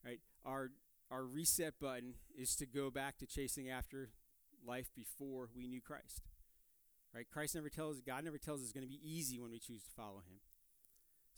right? 0.03 0.19
Our 0.45 0.71
our 1.11 1.23
reset 1.23 1.79
button 1.79 2.15
is 2.35 2.55
to 2.55 2.65
go 2.65 2.89
back 2.89 3.17
to 3.19 3.25
chasing 3.25 3.69
after 3.69 4.09
life 4.65 4.87
before 4.95 5.49
we 5.55 5.67
knew 5.67 5.81
Christ. 5.81 6.21
Right? 7.13 7.25
Christ 7.31 7.55
never 7.55 7.69
tells, 7.69 8.01
God 8.01 8.23
never 8.23 8.37
tells 8.37 8.59
us 8.59 8.65
it's 8.65 8.73
going 8.73 8.85
to 8.85 8.89
be 8.89 9.01
easy 9.03 9.39
when 9.39 9.51
we 9.51 9.59
choose 9.59 9.83
to 9.83 9.91
follow 9.95 10.19
Him. 10.19 10.39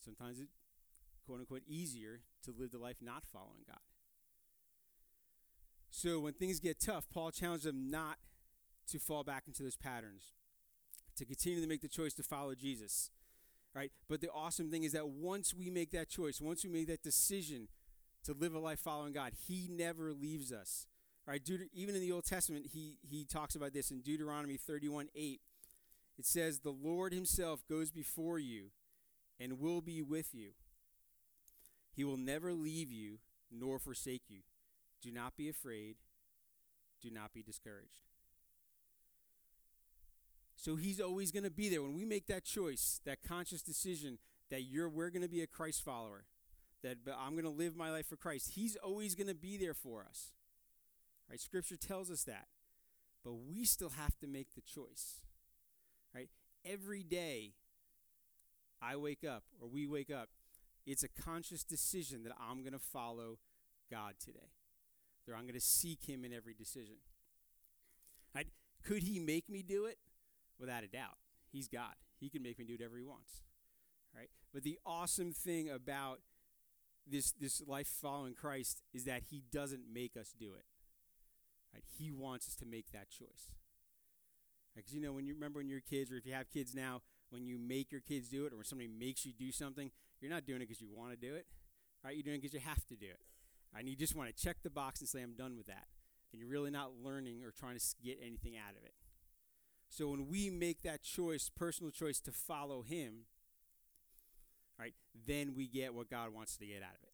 Sometimes 0.03 0.39
it's 0.39 0.51
quote 1.25 1.39
unquote 1.39 1.63
easier 1.67 2.21
to 2.43 2.51
live 2.57 2.71
the 2.71 2.77
life 2.77 2.97
not 3.01 3.23
following 3.31 3.61
God. 3.67 3.79
So 5.89 6.19
when 6.19 6.33
things 6.33 6.59
get 6.59 6.79
tough, 6.79 7.05
Paul 7.13 7.31
challenged 7.31 7.65
them 7.65 7.89
not 7.89 8.17
to 8.87 8.99
fall 8.99 9.23
back 9.23 9.43
into 9.47 9.63
those 9.63 9.75
patterns, 9.77 10.33
to 11.17 11.25
continue 11.25 11.61
to 11.61 11.67
make 11.67 11.81
the 11.81 11.87
choice 11.87 12.13
to 12.15 12.23
follow 12.23 12.55
Jesus. 12.55 13.11
Right? 13.73 13.91
But 14.09 14.19
the 14.19 14.29
awesome 14.29 14.69
thing 14.69 14.83
is 14.83 14.91
that 14.91 15.07
once 15.07 15.53
we 15.53 15.69
make 15.69 15.91
that 15.91 16.09
choice, 16.09 16.41
once 16.41 16.63
we 16.63 16.69
make 16.69 16.87
that 16.87 17.03
decision 17.03 17.69
to 18.25 18.33
live 18.33 18.53
a 18.53 18.59
life 18.59 18.79
following 18.79 19.13
God, 19.13 19.33
He 19.47 19.69
never 19.69 20.11
leaves 20.11 20.51
us. 20.51 20.87
Right, 21.27 21.43
Deut- 21.43 21.69
even 21.73 21.95
in 21.95 22.01
the 22.01 22.11
Old 22.11 22.25
Testament, 22.25 22.67
he, 22.73 22.97
he 23.01 23.25
talks 23.25 23.55
about 23.55 23.73
this 23.73 23.91
in 23.91 24.01
Deuteronomy 24.01 24.57
31 24.57 25.09
8. 25.15 25.39
It 26.17 26.25
says, 26.25 26.59
The 26.59 26.71
Lord 26.71 27.13
himself 27.13 27.63
goes 27.69 27.91
before 27.91 28.39
you 28.39 28.71
and 29.39 29.59
will 29.59 29.81
be 29.81 30.01
with 30.01 30.33
you. 30.33 30.51
He 31.93 32.03
will 32.03 32.17
never 32.17 32.53
leave 32.53 32.91
you 32.91 33.19
nor 33.51 33.79
forsake 33.79 34.23
you. 34.29 34.41
Do 35.01 35.11
not 35.11 35.35
be 35.35 35.49
afraid. 35.49 35.95
Do 37.01 37.09
not 37.11 37.33
be 37.33 37.41
discouraged. 37.41 38.05
So 40.55 40.75
he's 40.75 41.01
always 41.01 41.31
going 41.31 41.43
to 41.43 41.49
be 41.49 41.69
there. 41.69 41.81
When 41.81 41.95
we 41.95 42.05
make 42.05 42.27
that 42.27 42.45
choice, 42.45 43.01
that 43.05 43.23
conscious 43.27 43.63
decision 43.63 44.19
that 44.51 44.63
you're 44.63 44.89
we're 44.89 45.09
going 45.09 45.23
to 45.23 45.29
be 45.29 45.41
a 45.41 45.47
Christ 45.47 45.83
follower, 45.83 46.25
that 46.83 46.97
I'm 47.19 47.31
going 47.31 47.45
to 47.45 47.49
live 47.49 47.75
my 47.75 47.89
life 47.89 48.07
for 48.07 48.15
Christ, 48.15 48.51
he's 48.53 48.75
always 48.75 49.15
going 49.15 49.27
to 49.27 49.33
be 49.35 49.57
there 49.57 49.73
for 49.73 50.05
us. 50.07 50.33
Right? 51.31 51.39
Scripture 51.39 51.77
tells 51.77 52.11
us 52.11 52.23
that. 52.23 52.47
But 53.23 53.33
we 53.33 53.63
still 53.63 53.91
have 53.91 54.19
to 54.19 54.27
make 54.27 54.53
the 54.53 54.61
choice. 54.61 55.21
Right? 56.13 56.29
Every 56.65 57.03
day 57.03 57.53
I 58.81 58.97
wake 58.97 59.23
up 59.23 59.43
or 59.61 59.69
we 59.69 59.87
wake 59.87 60.11
up, 60.11 60.27
it's 60.85 61.03
a 61.03 61.07
conscious 61.07 61.63
decision 61.63 62.23
that 62.23 62.33
I'm 62.37 62.61
going 62.61 62.73
to 62.73 62.79
follow 62.79 63.37
God 63.89 64.15
today. 64.19 64.51
That 65.25 65.35
I'm 65.35 65.43
going 65.43 65.53
to 65.53 65.61
seek 65.61 66.03
him 66.03 66.25
in 66.25 66.33
every 66.33 66.53
decision. 66.53 66.95
Right? 68.35 68.47
Could 68.83 69.03
he 69.03 69.19
make 69.19 69.47
me 69.49 69.61
do 69.61 69.85
it? 69.85 69.97
Without 70.59 70.83
a 70.83 70.87
doubt. 70.87 71.17
He's 71.51 71.67
God. 71.67 71.93
He 72.19 72.29
can 72.29 72.43
make 72.43 72.59
me 72.59 72.65
do 72.65 72.73
whatever 72.73 72.97
he 72.97 73.03
wants. 73.03 73.41
Right? 74.15 74.29
But 74.53 74.63
the 74.63 74.79
awesome 74.85 75.31
thing 75.31 75.69
about 75.69 76.19
this 77.07 77.31
this 77.31 77.61
life 77.65 77.87
following 77.87 78.33
Christ 78.33 78.83
is 78.93 79.05
that 79.05 79.23
he 79.29 79.43
doesn't 79.51 79.83
make 79.91 80.17
us 80.17 80.33
do 80.37 80.53
it. 80.53 80.65
Right? 81.73 81.83
He 81.97 82.11
wants 82.11 82.47
us 82.47 82.55
to 82.57 82.65
make 82.65 82.91
that 82.91 83.09
choice. 83.09 83.51
Because 84.75 84.91
right? 84.91 84.95
you 84.95 85.01
know, 85.01 85.13
when 85.13 85.25
you 85.25 85.33
remember 85.33 85.59
when 85.59 85.69
you're 85.69 85.81
kids, 85.81 86.11
or 86.11 86.17
if 86.17 86.25
you 86.25 86.33
have 86.33 86.49
kids 86.49 86.73
now, 86.75 87.01
when 87.29 87.45
you 87.45 87.57
make 87.57 87.91
your 87.91 88.01
kids 88.01 88.29
do 88.29 88.45
it, 88.45 88.53
or 88.53 88.57
when 88.57 88.65
somebody 88.65 88.89
makes 88.89 89.25
you 89.25 89.31
do 89.31 89.51
something, 89.51 89.91
you're 90.19 90.31
not 90.31 90.45
doing 90.45 90.61
it 90.61 90.67
because 90.67 90.81
you 90.81 90.89
want 90.93 91.11
to 91.11 91.17
do 91.17 91.33
it, 91.35 91.45
right? 92.03 92.15
You're 92.15 92.23
doing 92.23 92.35
it 92.35 92.41
because 92.41 92.53
you 92.53 92.59
have 92.59 92.85
to 92.87 92.95
do 92.95 93.07
it. 93.07 93.21
And 93.75 93.87
you 93.87 93.95
just 93.95 94.15
want 94.15 94.35
to 94.35 94.43
check 94.43 94.57
the 94.63 94.69
box 94.69 94.99
and 94.99 95.07
say, 95.07 95.21
I'm 95.21 95.33
done 95.33 95.55
with 95.55 95.67
that. 95.67 95.87
And 96.31 96.39
you're 96.39 96.49
really 96.49 96.71
not 96.71 96.91
learning 97.01 97.43
or 97.43 97.51
trying 97.51 97.77
to 97.77 97.85
get 98.03 98.19
anything 98.21 98.57
out 98.57 98.75
of 98.77 98.83
it. 98.83 98.93
So 99.89 100.07
when 100.09 100.27
we 100.27 100.49
make 100.49 100.83
that 100.83 101.03
choice, 101.03 101.49
personal 101.53 101.91
choice 101.91 102.19
to 102.21 102.31
follow 102.31 102.81
Him, 102.81 103.25
right, 104.79 104.93
then 105.27 105.53
we 105.55 105.67
get 105.67 105.93
what 105.93 106.09
God 106.09 106.33
wants 106.33 106.55
to 106.57 106.65
get 106.65 106.81
out 106.81 106.95
of 106.95 107.03
it. 107.03 107.13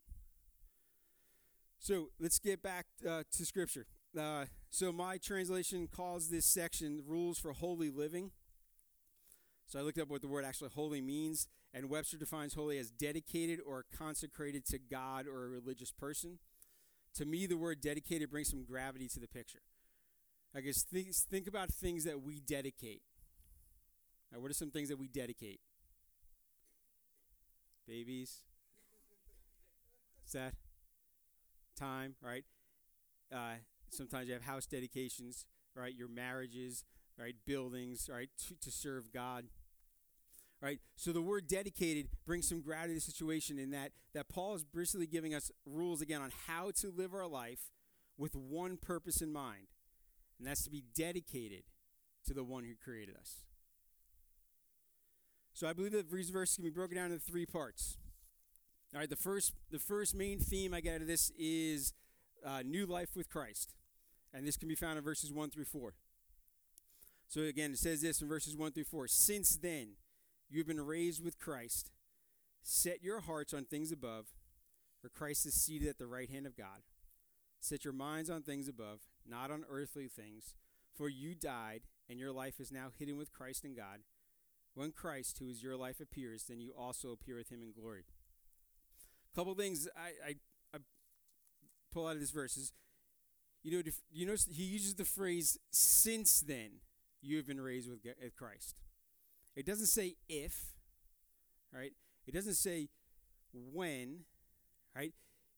So 1.80 2.10
let's 2.20 2.40
get 2.40 2.62
back 2.62 2.86
uh, 3.08 3.24
to 3.32 3.46
Scripture. 3.46 3.86
Uh, 4.18 4.46
so 4.70 4.92
my 4.92 5.18
translation 5.18 5.88
calls 5.88 6.30
this 6.30 6.46
section 6.46 7.04
rules 7.06 7.38
for 7.38 7.54
holy 7.54 7.90
living. 7.90 8.32
So 9.68 9.80
I 9.80 9.82
looked 9.82 10.00
up 10.00 10.10
what 10.10 10.22
the 10.22 10.28
word 10.28 10.46
actually 10.46 10.70
holy 10.74 11.02
means, 11.02 11.48
and 11.74 11.90
Webster 11.90 12.18
defines 12.18 12.54
holy 12.54 12.78
as 12.78 12.90
dedicated 12.90 13.60
or 13.66 13.86
consecrated 13.96 14.66
to 14.68 14.80
God 14.80 15.28
or 15.28 15.46
a 15.46 15.50
religious 15.50 15.92
person. 15.92 16.40
To 17.16 17.26
me, 17.26 17.48
the 17.48 17.58
word 17.58 17.82
dedicated 17.82 18.30
brings 18.30 18.50
some 18.50 18.64
gravity 18.64 19.08
to 19.10 19.20
the 19.20 19.28
picture. 19.28 19.62
I 20.56 20.62
guess 20.62 20.84
think, 20.84 21.10
think 21.14 21.48
about 21.48 21.70
things 21.70 22.06
that 22.06 22.22
we 22.22 22.40
dedicate. 22.40 23.02
Now, 24.32 24.40
what 24.40 24.50
are 24.52 24.56
some 24.56 24.72
things 24.72 24.90
that 24.90 24.98
we 24.98 25.08
dedicate? 25.08 25.60
Babies. 27.88 28.44
What's 30.22 30.34
that? 30.34 30.54
Time, 31.78 32.16
right? 32.22 32.44
Uh, 33.34 33.56
Sometimes 33.90 34.28
you 34.28 34.34
have 34.34 34.44
house 34.44 34.66
dedications, 34.66 35.46
right? 35.76 35.94
Your 35.96 36.08
marriages, 36.08 36.86
right? 37.18 37.36
Buildings, 37.46 38.10
right? 38.12 38.30
To, 38.48 38.56
to 38.56 38.72
serve 38.72 39.12
God. 39.12 39.46
Right? 40.60 40.80
So 40.96 41.12
the 41.12 41.22
word 41.22 41.48
dedicated 41.48 42.08
brings 42.26 42.50
some 42.50 42.62
gravity 42.62 42.94
to 42.94 42.96
the 42.96 43.02
situation 43.02 43.60
in 43.60 43.70
that, 43.72 43.92
that 44.16 44.28
Paul 44.28 44.56
is 44.56 44.64
basically 44.64 45.06
giving 45.06 45.36
us 45.36 45.52
rules 45.66 46.02
again 46.02 46.22
on 46.22 46.32
how 46.48 46.72
to 46.82 46.90
live 46.90 47.14
our 47.14 47.28
life 47.28 47.70
with 48.18 48.36
one 48.36 48.78
purpose 48.78 49.22
in 49.22 49.32
mind. 49.32 49.68
And 50.40 50.48
that's 50.48 50.64
to 50.64 50.72
be 50.72 50.84
dedicated 50.96 51.64
to 52.26 52.34
the 52.34 52.44
one 52.44 52.64
who 52.64 52.74
created 52.76 53.16
us. 53.16 53.44
So 55.54 55.68
I 55.68 55.74
believe 55.74 55.92
that 55.94 56.12
these 56.12 56.30
verses 56.30 56.56
can 56.56 56.64
be 56.64 56.70
broken 56.70 56.98
down 56.98 57.12
into 57.12 57.20
three 57.20 57.46
parts. 57.46 57.98
All 58.94 59.00
right, 59.00 59.10
the 59.10 59.16
first 59.16 59.54
the 59.72 59.80
first 59.80 60.16
main 60.16 60.40
theme 60.40 60.74
I 60.74 60.82
get 60.82 60.96
out 60.96 61.02
of 61.02 61.08
this 61.08 61.32
is 61.38 61.94
uh, 62.46 62.64
new 62.64 62.86
life 62.86 63.16
with 63.16 63.30
Christ. 63.30 63.74
And 64.34 64.46
this 64.46 64.58
can 64.58 64.68
be 64.68 64.76
found 64.76 64.98
in 64.98 65.04
verses 65.04 65.32
1 65.32 65.50
through 65.50 65.66
4. 65.66 65.94
So 67.28 67.42
again, 67.42 67.72
it 67.72 67.80
says 67.80 68.02
this 68.02 68.22
in 68.22 68.28
verses 68.28 68.56
1 68.56 68.72
through 68.72 68.86
4 68.86 69.08
Since 69.08 69.58
then, 69.58 69.96
you 70.50 70.60
have 70.60 70.68
been 70.68 70.86
raised 70.86 71.24
with 71.24 71.40
Christ. 71.40 71.92
Set 72.64 73.04
your 73.04 73.22
hearts 73.22 73.54
on 73.54 73.66
things 73.66 73.92
above, 73.92 74.28
where 75.02 75.12
Christ 75.14 75.46
is 75.46 75.54
seated 75.54 75.88
at 75.88 75.98
the 75.98 76.08
right 76.08 76.30
hand 76.30 76.46
of 76.46 76.58
God. 76.58 76.84
Set 77.60 77.84
your 77.84 77.94
minds 77.94 78.30
on 78.30 78.44
things 78.44 78.68
above, 78.68 79.00
not 79.28 79.52
on 79.52 79.66
earthly 79.70 80.08
things, 80.08 80.54
for 80.96 81.10
you 81.10 81.36
died, 81.36 81.82
and 82.10 82.20
your 82.20 82.32
life 82.32 82.60
is 82.60 82.72
now 82.72 82.90
hidden 82.98 83.18
with 83.18 83.32
Christ 83.32 83.66
in 83.66 83.76
God. 83.76 84.00
When 84.74 84.92
Christ, 84.92 85.40
who 85.40 85.50
is 85.50 85.64
your 85.64 85.76
life, 85.76 86.00
appears, 86.00 86.44
then 86.44 86.62
you 86.62 86.72
also 86.78 87.12
appear 87.12 87.36
with 87.36 87.52
him 87.52 87.64
in 87.64 87.72
glory. 87.72 88.04
A 89.34 89.36
couple 89.36 89.56
things 89.56 89.88
I, 89.98 90.30
I 90.30 90.36
pull 91.98 92.08
out 92.08 92.14
of 92.14 92.20
this 92.20 92.32
verse 92.32 92.58
is, 92.58 92.72
you 93.64 93.72
know, 93.72 93.84
you 94.12 94.26
know, 94.26 94.36
he 94.52 94.64
uses 94.64 94.96
the 94.96 95.06
phrase 95.06 95.58
"since 95.72 96.40
then 96.42 96.82
you 97.22 97.38
have 97.38 97.48
been 97.48 97.62
raised 97.62 97.90
with 97.90 98.02
Christ." 98.36 98.76
It 99.56 99.66
doesn't 99.66 99.88
say 99.88 100.16
if, 100.30 100.74
right? 101.74 101.94
It 102.28 102.34
doesn't 102.34 102.56
say 102.56 102.90
when, 103.54 104.26
Right? 104.98 105.14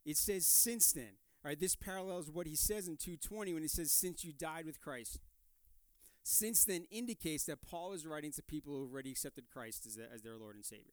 It 0.06 0.18
says 0.18 0.46
since 0.46 0.92
then. 0.92 1.14
All 1.44 1.50
right, 1.50 1.60
this 1.60 1.76
parallels 1.76 2.30
what 2.30 2.48
he 2.48 2.56
says 2.56 2.90
in 2.90 2.98
220 2.98 3.54
when 3.54 3.62
he 3.62 3.70
says 3.70 3.92
since 3.92 4.26
you 4.26 4.34
died 4.34 4.66
with 4.66 4.82
Christ. 4.82 5.20
Since 6.24 6.66
then 6.66 6.86
indicates 6.92 7.46
that 7.46 7.62
Paul 7.62 7.94
is 7.94 8.06
writing 8.06 8.34
to 8.34 8.44
people 8.44 8.74
who 8.74 8.92
already 8.92 9.12
accepted 9.12 9.46
Christ 9.50 9.86
as, 9.86 9.98
as 10.14 10.22
their 10.22 10.36
Lord 10.36 10.56
and 10.56 10.66
Savior. 10.66 10.92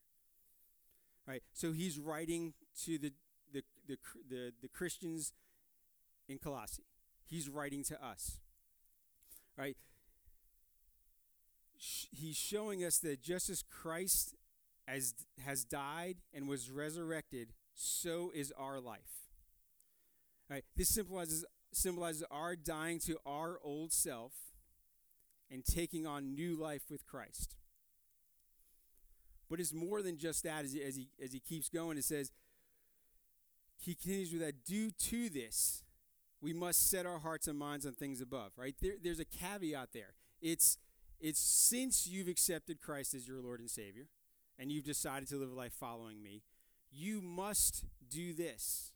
All 1.27 1.33
right, 1.33 1.43
so 1.53 1.73
he's 1.73 1.99
writing 1.99 2.53
to 2.85 2.97
the, 2.97 3.11
the, 3.87 3.97
the, 4.29 4.53
the, 4.61 4.67
Christians 4.67 5.33
in 6.27 6.37
Colossae. 6.37 6.83
He's 7.25 7.49
writing 7.49 7.83
to 7.85 8.05
us. 8.05 8.39
Right, 9.57 9.75
he's 11.77 12.35
showing 12.35 12.83
us 12.83 12.99
that 12.99 13.21
just 13.21 13.49
as 13.49 13.63
Christ 13.63 14.35
as, 14.87 15.13
has 15.43 15.63
died 15.63 16.17
and 16.33 16.47
was 16.47 16.69
resurrected, 16.69 17.49
so 17.73 18.31
is 18.33 18.53
our 18.57 18.79
life. 18.79 19.29
Right, 20.49 20.63
this 20.75 20.89
symbolizes, 20.89 21.43
symbolizes 21.73 22.23
our 22.31 22.55
dying 22.55 22.99
to 22.99 23.17
our 23.25 23.59
old 23.63 23.91
self 23.91 24.33
and 25.51 25.63
taking 25.65 26.05
on 26.07 26.35
new 26.35 26.55
life 26.55 26.83
with 26.89 27.05
Christ. 27.05 27.55
But 29.49 29.59
it's 29.59 29.73
more 29.73 30.01
than 30.01 30.17
just 30.17 30.43
that 30.43 30.65
as 30.65 30.73
he, 30.73 30.83
as 30.83 30.95
he, 30.95 31.09
as 31.23 31.33
he 31.33 31.39
keeps 31.39 31.69
going. 31.69 31.97
It 31.97 32.03
says, 32.03 32.31
he 33.79 33.95
continues 33.95 34.31
with 34.31 34.41
that, 34.41 34.65
due 34.65 34.91
to 34.91 35.29
this, 35.29 35.83
we 36.41 36.53
must 36.53 36.89
set 36.89 37.05
our 37.05 37.19
hearts 37.19 37.47
and 37.47 37.57
minds 37.57 37.85
on 37.85 37.93
things 37.93 38.21
above, 38.21 38.51
right? 38.57 38.75
There, 38.81 38.93
there's 39.01 39.19
a 39.19 39.25
caveat 39.25 39.89
there. 39.93 40.13
It's, 40.41 40.77
it's 41.19 41.39
since 41.39 42.07
you've 42.07 42.27
accepted 42.27 42.81
Christ 42.81 43.13
as 43.13 43.27
your 43.27 43.41
Lord 43.41 43.59
and 43.59 43.69
Savior 43.69 44.07
and 44.59 44.71
you've 44.71 44.85
decided 44.85 45.27
to 45.29 45.37
live 45.37 45.51
a 45.51 45.55
life 45.55 45.73
following 45.73 46.21
me, 46.21 46.43
you 46.91 47.21
must 47.21 47.85
do 48.09 48.33
this. 48.33 48.91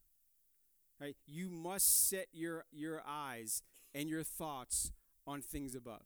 Right? 1.00 1.16
You 1.26 1.50
must 1.50 2.10
set 2.10 2.28
your, 2.32 2.66
your 2.72 3.02
eyes 3.08 3.64
and 3.96 4.08
your 4.08 4.24
thoughts 4.24 4.92
on 5.26 5.42
things 5.42 5.74
above. 5.74 6.06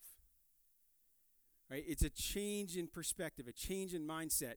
Right? 1.70 1.84
It's 1.86 2.02
a 2.02 2.10
change 2.10 2.76
in 2.76 2.86
perspective, 2.86 3.46
a 3.46 3.52
change 3.52 3.92
in 3.92 4.06
mindset. 4.06 4.54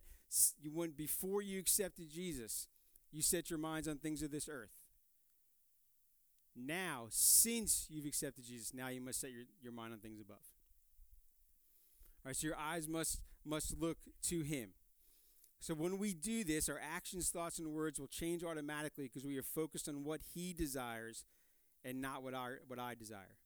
You 0.61 0.71
went 0.71 0.95
before 0.95 1.41
you 1.41 1.59
accepted 1.59 2.09
Jesus, 2.09 2.67
you 3.11 3.21
set 3.21 3.49
your 3.49 3.59
minds 3.59 3.87
on 3.87 3.97
things 3.97 4.21
of 4.21 4.31
this 4.31 4.49
earth. 4.49 4.71
Now, 6.55 7.07
since 7.09 7.87
you've 7.89 8.05
accepted 8.05 8.45
Jesus, 8.45 8.73
now 8.73 8.89
you 8.89 9.01
must 9.01 9.21
set 9.21 9.31
your, 9.31 9.43
your 9.61 9.71
mind 9.71 9.93
on 9.93 9.99
things 9.99 10.19
above. 10.19 10.37
All 12.25 12.29
right, 12.29 12.35
so 12.35 12.47
your 12.47 12.57
eyes 12.57 12.87
must 12.87 13.21
must 13.45 13.79
look 13.79 13.97
to 14.23 14.41
him. 14.41 14.71
So 15.61 15.73
when 15.73 15.97
we 15.97 16.13
do 16.13 16.43
this, 16.43 16.69
our 16.69 16.79
actions, 16.79 17.29
thoughts, 17.29 17.59
and 17.59 17.73
words 17.73 17.99
will 17.99 18.07
change 18.07 18.43
automatically 18.43 19.05
because 19.05 19.25
we 19.25 19.37
are 19.37 19.43
focused 19.43 19.87
on 19.87 20.03
what 20.03 20.21
he 20.33 20.53
desires 20.53 21.25
and 21.85 22.01
not 22.01 22.23
what 22.23 22.33
I 22.33 22.55
what 22.67 22.79
I 22.79 22.95
desire. 22.95 23.37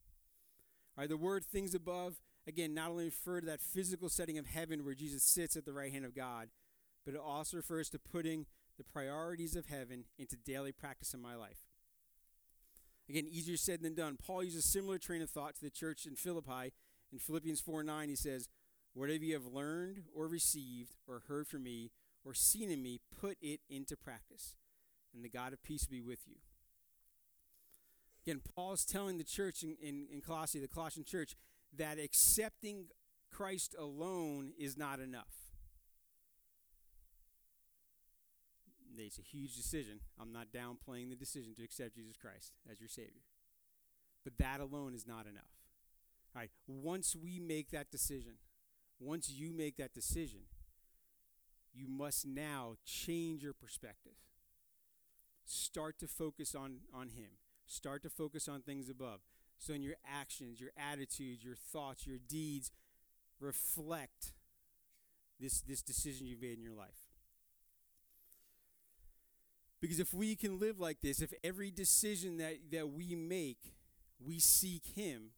All 0.98 1.04
right, 1.04 1.10
the 1.10 1.18
word 1.18 1.46
things 1.46 1.76
above 1.76 2.16
again, 2.48 2.74
not 2.74 2.90
only 2.90 3.06
refer 3.06 3.40
to 3.40 3.46
that 3.48 3.62
physical 3.62 4.10
setting 4.10 4.38
of 4.38 4.46
heaven 4.48 4.84
where 4.84 4.96
Jesus 4.96 5.24
sits 5.24 5.56
at 5.56 5.66
the 5.66 5.74
right 5.74 5.92
hand 5.92 6.06
of 6.06 6.16
God, 6.16 6.50
but 7.06 7.14
it 7.14 7.20
also 7.24 7.58
refers 7.58 7.90
to 7.90 8.00
putting 8.00 8.46
the 8.78 8.84
priorities 8.84 9.56
of 9.56 9.68
heaven 9.68 10.06
into 10.18 10.36
daily 10.36 10.72
practice 10.72 11.14
in 11.14 11.22
my 11.22 11.36
life. 11.36 11.60
Again, 13.10 13.28
easier 13.30 13.58
said 13.58 13.82
than 13.82 13.96
done. 13.96 14.18
Paul 14.18 14.44
uses 14.44 14.66
a 14.66 14.68
similar 14.68 14.98
train 14.98 15.22
of 15.22 15.30
thought 15.30 15.56
to 15.56 15.62
the 15.62 15.70
church 15.70 16.06
in 16.06 16.16
Philippi. 16.16 16.74
In 17.12 17.20
Philippians 17.20 17.62
4 17.62 17.84
9, 17.84 18.10
he 18.10 18.16
says, 18.16 18.48
Whatever 18.94 19.24
you 19.24 19.34
have 19.34 19.46
learned 19.46 20.04
or 20.16 20.28
received 20.28 20.96
or 21.08 21.24
heard 21.28 21.48
from 21.48 21.64
me 21.64 21.92
or 22.24 22.34
seen 22.34 22.72
in 22.72 22.82
me, 22.82 23.00
put 23.20 23.38
it 23.42 23.60
into 23.70 23.98
practice, 23.98 24.56
and 25.14 25.24
the 25.26 25.30
God 25.30 25.52
of 25.52 25.62
peace 25.62 25.86
be 25.86 26.02
with 26.02 26.20
you. 26.26 26.36
Again, 28.26 28.42
Paul 28.56 28.74
is 28.74 28.86
telling 28.86 29.18
the 29.18 29.26
church 29.26 29.64
in, 29.64 29.76
in, 29.82 30.08
in 30.12 30.22
Colossae, 30.22 30.60
the 30.60 30.68
Colossian 30.70 31.04
church, 31.04 31.36
that 31.76 32.00
accepting 32.00 32.86
Christ 33.30 33.76
alone 33.78 34.54
is 34.58 34.78
not 34.78 35.00
enough. 35.00 35.43
It's 38.98 39.20
a 39.20 39.22
huge 39.22 39.56
decision. 39.56 40.00
I'm 40.20 40.32
not 40.32 40.48
downplaying 40.54 41.10
the 41.10 41.16
decision 41.16 41.54
to 41.56 41.64
accept 41.64 41.96
Jesus 41.96 42.16
Christ 42.18 42.54
as 42.72 42.80
your 42.80 42.90
Savior. 42.90 43.24
But 44.24 44.38
that 44.38 44.60
alone 44.60 44.94
is 44.94 45.08
not 45.08 45.26
enough. 45.26 45.52
All 46.36 46.42
right, 46.42 46.52
once 46.68 47.16
we 47.16 47.40
make 47.40 47.72
that 47.72 47.92
decision, 47.92 48.34
once 49.00 49.30
you 49.30 49.54
make 49.54 49.78
that 49.78 49.94
decision, 49.94 50.42
you 51.74 51.88
must 51.88 52.26
now 52.26 52.76
change 52.86 53.44
your 53.44 53.54
perspective. 53.54 54.14
Start 55.46 56.00
to 56.00 56.08
focus 56.08 56.56
on, 56.56 56.80
on 56.94 57.10
Him. 57.10 57.32
Start 57.66 58.04
to 58.04 58.10
focus 58.10 58.48
on 58.48 58.62
things 58.62 58.90
above. 58.90 59.20
So, 59.58 59.74
in 59.74 59.82
your 59.82 59.96
actions, 60.08 60.60
your 60.60 60.72
attitudes, 60.78 61.44
your 61.44 61.56
thoughts, 61.56 62.06
your 62.06 62.18
deeds 62.18 62.72
reflect 63.40 64.34
this, 65.40 65.62
this 65.62 65.82
decision 65.82 66.28
you've 66.28 66.42
made 66.42 66.58
in 66.58 66.64
your 66.64 66.74
life. 66.74 67.03
Because 69.84 70.00
if 70.00 70.14
we 70.14 70.38
can 70.38 70.60
live 70.60 70.80
like 70.80 71.02
this, 71.02 71.22
if 71.22 71.34
every 71.44 71.70
decision 71.70 72.38
that, 72.38 72.72
that 72.72 72.94
we 72.94 73.16
make, 73.16 73.74
we 74.26 74.40
seek 74.40 74.86
Him, 74.96 75.32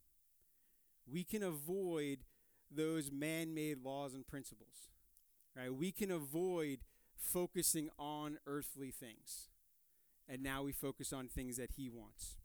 we 1.11 1.23
can 1.23 1.41
avoid 1.41 2.19
those 2.69 3.09
man 3.11 3.55
made 3.55 3.83
laws 3.83 4.13
and 4.13 4.27
principles. 4.27 4.91
Right? 5.57 5.73
We 5.73 5.91
can 5.91 6.11
avoid 6.11 6.81
focusing 7.17 7.89
on 7.97 8.37
earthly 8.45 8.91
things. 8.91 9.49
And 10.29 10.43
now 10.43 10.61
we 10.61 10.73
focus 10.73 11.11
on 11.11 11.27
things 11.27 11.57
that 11.57 11.71
he 11.75 11.89
wants. 11.89 12.35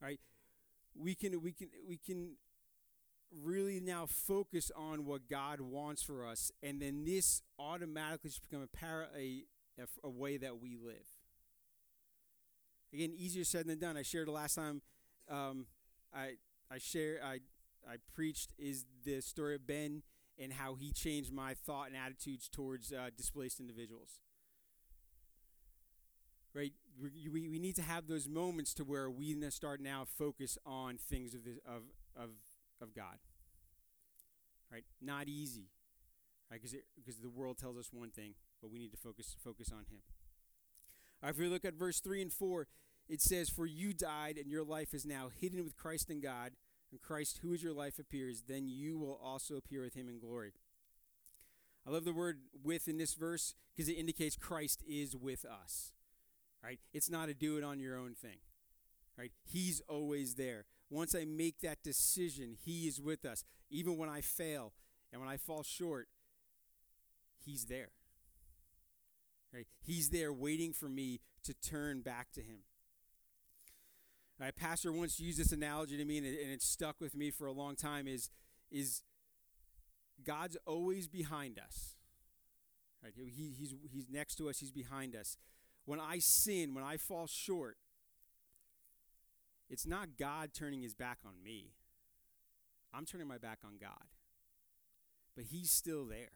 Right? 0.00 0.20
We 0.94 1.16
can 1.16 1.42
we 1.42 1.50
can 1.50 1.70
we 1.88 1.96
can 1.96 2.36
really 3.42 3.80
now 3.80 4.06
focus 4.06 4.70
on 4.76 5.06
what 5.06 5.28
God 5.28 5.60
wants 5.60 6.04
for 6.04 6.24
us 6.24 6.52
and 6.62 6.80
then 6.80 7.04
this 7.04 7.42
automatically 7.58 8.30
should 8.30 8.48
become 8.48 8.62
a 8.62 8.68
para 8.68 9.08
a, 9.18 9.42
a, 10.04 10.08
way 10.08 10.36
that 10.36 10.60
we 10.60 10.76
live. 10.76 11.06
Again, 12.92 13.12
easier 13.16 13.44
said 13.44 13.66
than 13.66 13.78
done. 13.78 13.96
I 13.96 14.02
shared 14.02 14.28
the 14.28 14.32
last 14.32 14.54
time 14.54 14.80
um, 15.30 15.66
I 16.14 16.34
I 16.70 16.78
share 16.78 17.20
I 17.22 17.40
I 17.88 17.96
preached 18.14 18.50
is 18.58 18.84
the 19.04 19.20
story 19.20 19.54
of 19.54 19.66
Ben 19.66 20.02
and 20.38 20.52
how 20.52 20.74
he 20.74 20.92
changed 20.92 21.32
my 21.32 21.54
thought 21.54 21.88
and 21.88 21.96
attitudes 21.96 22.48
towards 22.48 22.92
uh, 22.92 23.10
displaced 23.16 23.60
individuals. 23.60 24.20
Right? 26.54 26.72
We, 27.00 27.28
we, 27.28 27.48
we 27.48 27.58
need 27.58 27.76
to 27.76 27.82
have 27.82 28.06
those 28.06 28.28
moments 28.28 28.72
to 28.74 28.84
where 28.84 29.10
we 29.10 29.36
start 29.50 29.80
now 29.80 30.06
focus 30.18 30.56
on 30.64 30.96
things 30.96 31.34
of, 31.34 31.44
the, 31.44 31.58
of, 31.66 31.82
of, 32.16 32.30
of 32.80 32.94
God. 32.94 33.18
Right? 34.72 34.84
Not 35.00 35.28
easy. 35.28 35.68
Right? 36.50 36.60
Because 36.60 36.76
Because 36.96 37.20
the 37.20 37.28
world 37.28 37.58
tells 37.58 37.76
us 37.76 37.90
one 37.92 38.10
thing, 38.10 38.34
but 38.66 38.72
we 38.72 38.80
need 38.80 38.90
to 38.90 38.96
focus, 38.96 39.36
focus 39.44 39.70
on 39.70 39.84
Him. 39.88 40.00
If 41.22 41.38
we 41.38 41.46
look 41.46 41.64
at 41.64 41.74
verse 41.74 42.00
3 42.00 42.20
and 42.20 42.32
4, 42.32 42.66
it 43.08 43.22
says, 43.22 43.48
For 43.48 43.64
you 43.64 43.92
died, 43.92 44.38
and 44.38 44.50
your 44.50 44.64
life 44.64 44.92
is 44.92 45.06
now 45.06 45.30
hidden 45.40 45.62
with 45.62 45.76
Christ 45.76 46.10
in 46.10 46.20
God 46.20 46.50
and 46.90 47.00
Christ, 47.00 47.38
who 47.42 47.52
is 47.52 47.62
your 47.62 47.72
life, 47.72 48.00
appears, 48.00 48.42
then 48.48 48.66
you 48.66 48.98
will 48.98 49.20
also 49.22 49.54
appear 49.54 49.82
with 49.82 49.94
him 49.94 50.08
in 50.08 50.18
glory. 50.18 50.52
I 51.86 51.90
love 51.90 52.04
the 52.04 52.12
word 52.12 52.38
with 52.64 52.88
in 52.88 52.98
this 52.98 53.14
verse 53.14 53.54
because 53.74 53.88
it 53.88 53.92
indicates 53.92 54.34
Christ 54.34 54.82
is 54.88 55.14
with 55.14 55.44
us. 55.44 55.92
Right? 56.64 56.80
It's 56.92 57.08
not 57.08 57.28
a 57.28 57.34
do 57.34 57.56
it 57.56 57.62
on 57.62 57.78
your 57.78 57.96
own 57.96 58.14
thing. 58.14 58.38
Right? 59.16 59.30
He's 59.44 59.80
always 59.88 60.34
there. 60.34 60.64
Once 60.90 61.14
I 61.14 61.24
make 61.24 61.60
that 61.60 61.84
decision, 61.84 62.56
he 62.58 62.88
is 62.88 63.00
with 63.00 63.24
us. 63.24 63.44
Even 63.70 63.96
when 63.96 64.08
I 64.08 64.22
fail 64.22 64.72
and 65.12 65.20
when 65.20 65.30
I 65.30 65.36
fall 65.36 65.62
short, 65.62 66.08
he's 67.44 67.66
there. 67.66 67.90
Right? 69.56 69.66
He's 69.80 70.10
there 70.10 70.34
waiting 70.34 70.74
for 70.74 70.86
me 70.86 71.20
to 71.44 71.54
turn 71.54 72.02
back 72.02 72.30
to 72.32 72.42
him. 72.42 72.58
A 74.38 74.52
pastor 74.52 74.92
once 74.92 75.18
used 75.18 75.38
this 75.38 75.50
analogy 75.50 75.96
to 75.96 76.04
me, 76.04 76.18
and 76.18 76.26
it, 76.26 76.42
and 76.42 76.52
it 76.52 76.60
stuck 76.60 77.00
with 77.00 77.16
me 77.16 77.30
for 77.30 77.46
a 77.46 77.52
long 77.52 77.74
time. 77.74 78.06
Is 78.06 78.28
is 78.70 79.02
God's 80.22 80.58
always 80.66 81.08
behind 81.08 81.58
us. 81.58 81.94
Right? 83.02 83.14
He, 83.16 83.54
he's, 83.58 83.74
he's 83.90 84.06
next 84.10 84.34
to 84.36 84.50
us, 84.50 84.58
He's 84.58 84.72
behind 84.72 85.16
us. 85.16 85.38
When 85.86 86.00
I 86.00 86.18
sin, 86.18 86.74
when 86.74 86.84
I 86.84 86.98
fall 86.98 87.26
short, 87.26 87.78
it's 89.70 89.86
not 89.86 90.18
God 90.18 90.50
turning 90.52 90.82
his 90.82 90.94
back 90.94 91.18
on 91.24 91.42
me. 91.42 91.70
I'm 92.92 93.06
turning 93.06 93.28
my 93.28 93.38
back 93.38 93.60
on 93.64 93.78
God. 93.80 94.10
But 95.34 95.44
He's 95.44 95.70
still 95.70 96.04
there. 96.04 96.32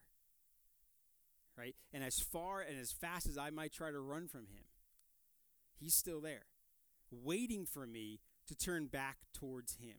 Right? 1.56 1.74
And 1.92 2.02
as 2.02 2.20
far 2.20 2.60
and 2.60 2.78
as 2.78 2.92
fast 2.92 3.26
as 3.26 3.36
I 3.36 3.50
might 3.50 3.72
try 3.72 3.90
to 3.90 4.00
run 4.00 4.28
from 4.28 4.46
Him, 4.46 4.64
He's 5.78 5.94
still 5.94 6.20
there 6.20 6.44
waiting 7.10 7.66
for 7.66 7.86
me 7.86 8.20
to 8.46 8.54
turn 8.54 8.86
back 8.86 9.18
towards 9.32 9.76
him. 9.76 9.96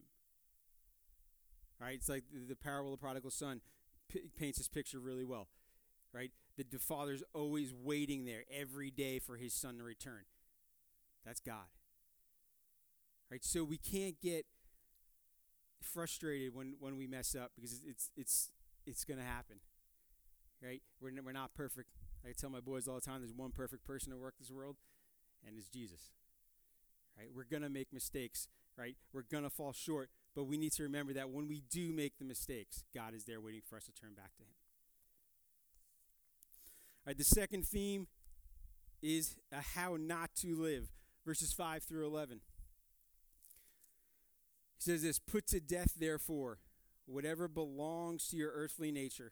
Right? 1.79 1.95
It's 1.95 2.07
like 2.07 2.23
the, 2.31 2.39
the 2.47 2.55
parable 2.55 2.93
of 2.93 2.99
the 2.99 3.03
prodigal 3.03 3.31
son 3.31 3.59
p- 4.07 4.29
paints 4.37 4.59
this 4.59 4.69
picture 4.69 4.99
really 4.99 5.25
well. 5.25 5.47
Right? 6.13 6.31
that 6.57 6.71
the 6.71 6.79
Father's 6.79 7.23
always 7.33 7.73
waiting 7.73 8.25
there 8.25 8.43
every 8.51 8.91
day 8.91 9.19
for 9.19 9.37
his 9.37 9.53
Son 9.53 9.77
to 9.77 9.83
return. 9.83 10.23
That's 11.25 11.39
God. 11.39 11.65
Right? 13.31 13.43
So 13.43 13.63
we 13.63 13.77
can't 13.77 14.19
get 14.21 14.45
frustrated 15.81 16.53
when, 16.53 16.75
when 16.79 16.97
we 16.97 17.07
mess 17.07 17.35
up 17.35 17.51
because 17.55 17.81
it's 17.87 18.11
it's 18.15 18.51
it's 18.85 19.03
going 19.05 19.19
to 19.19 19.25
happen. 19.25 19.57
Right? 20.63 20.81
We're, 21.01 21.11
we're 21.23 21.31
not 21.31 21.53
perfect. 21.53 21.89
I 22.27 22.33
tell 22.33 22.49
my 22.49 22.59
boys 22.59 22.87
all 22.87 22.95
the 22.95 23.01
time 23.01 23.21
there's 23.21 23.33
one 23.33 23.51
perfect 23.51 23.85
person 23.85 24.11
to 24.11 24.17
work 24.17 24.35
this 24.39 24.51
world, 24.51 24.75
and 25.45 25.57
it's 25.57 25.67
Jesus. 25.67 26.11
Right? 27.17 27.29
We're 27.33 27.45
going 27.45 27.63
to 27.63 27.69
make 27.69 27.91
mistakes, 27.91 28.47
right? 28.77 28.95
We're 29.11 29.23
going 29.23 29.43
to 29.43 29.49
fall 29.49 29.73
short, 29.73 30.09
but 30.35 30.43
we 30.43 30.57
need 30.57 30.71
to 30.73 30.83
remember 30.83 31.13
that 31.13 31.29
when 31.29 31.47
we 31.47 31.63
do 31.69 31.91
make 31.91 32.19
the 32.19 32.25
mistakes, 32.25 32.83
God 32.93 33.13
is 33.15 33.25
there 33.25 33.41
waiting 33.41 33.61
for 33.67 33.75
us 33.75 33.85
to 33.85 33.91
turn 33.91 34.13
back 34.13 34.35
to 34.37 34.43
Him. 34.43 34.53
All 37.05 37.09
right, 37.09 37.17
the 37.17 37.23
second 37.23 37.67
theme 37.67 38.07
is 39.01 39.35
how 39.75 39.97
not 39.99 40.29
to 40.41 40.55
live, 40.55 40.89
verses 41.25 41.51
5 41.51 41.83
through 41.83 42.05
11. 42.05 42.41
He 44.77 44.81
says 44.91 45.01
this 45.01 45.17
Put 45.17 45.47
to 45.47 45.59
death, 45.59 45.93
therefore, 45.99 46.59
whatever 47.05 47.47
belongs 47.47 48.27
to 48.29 48.37
your 48.37 48.51
earthly 48.53 48.91
nature 48.91 49.31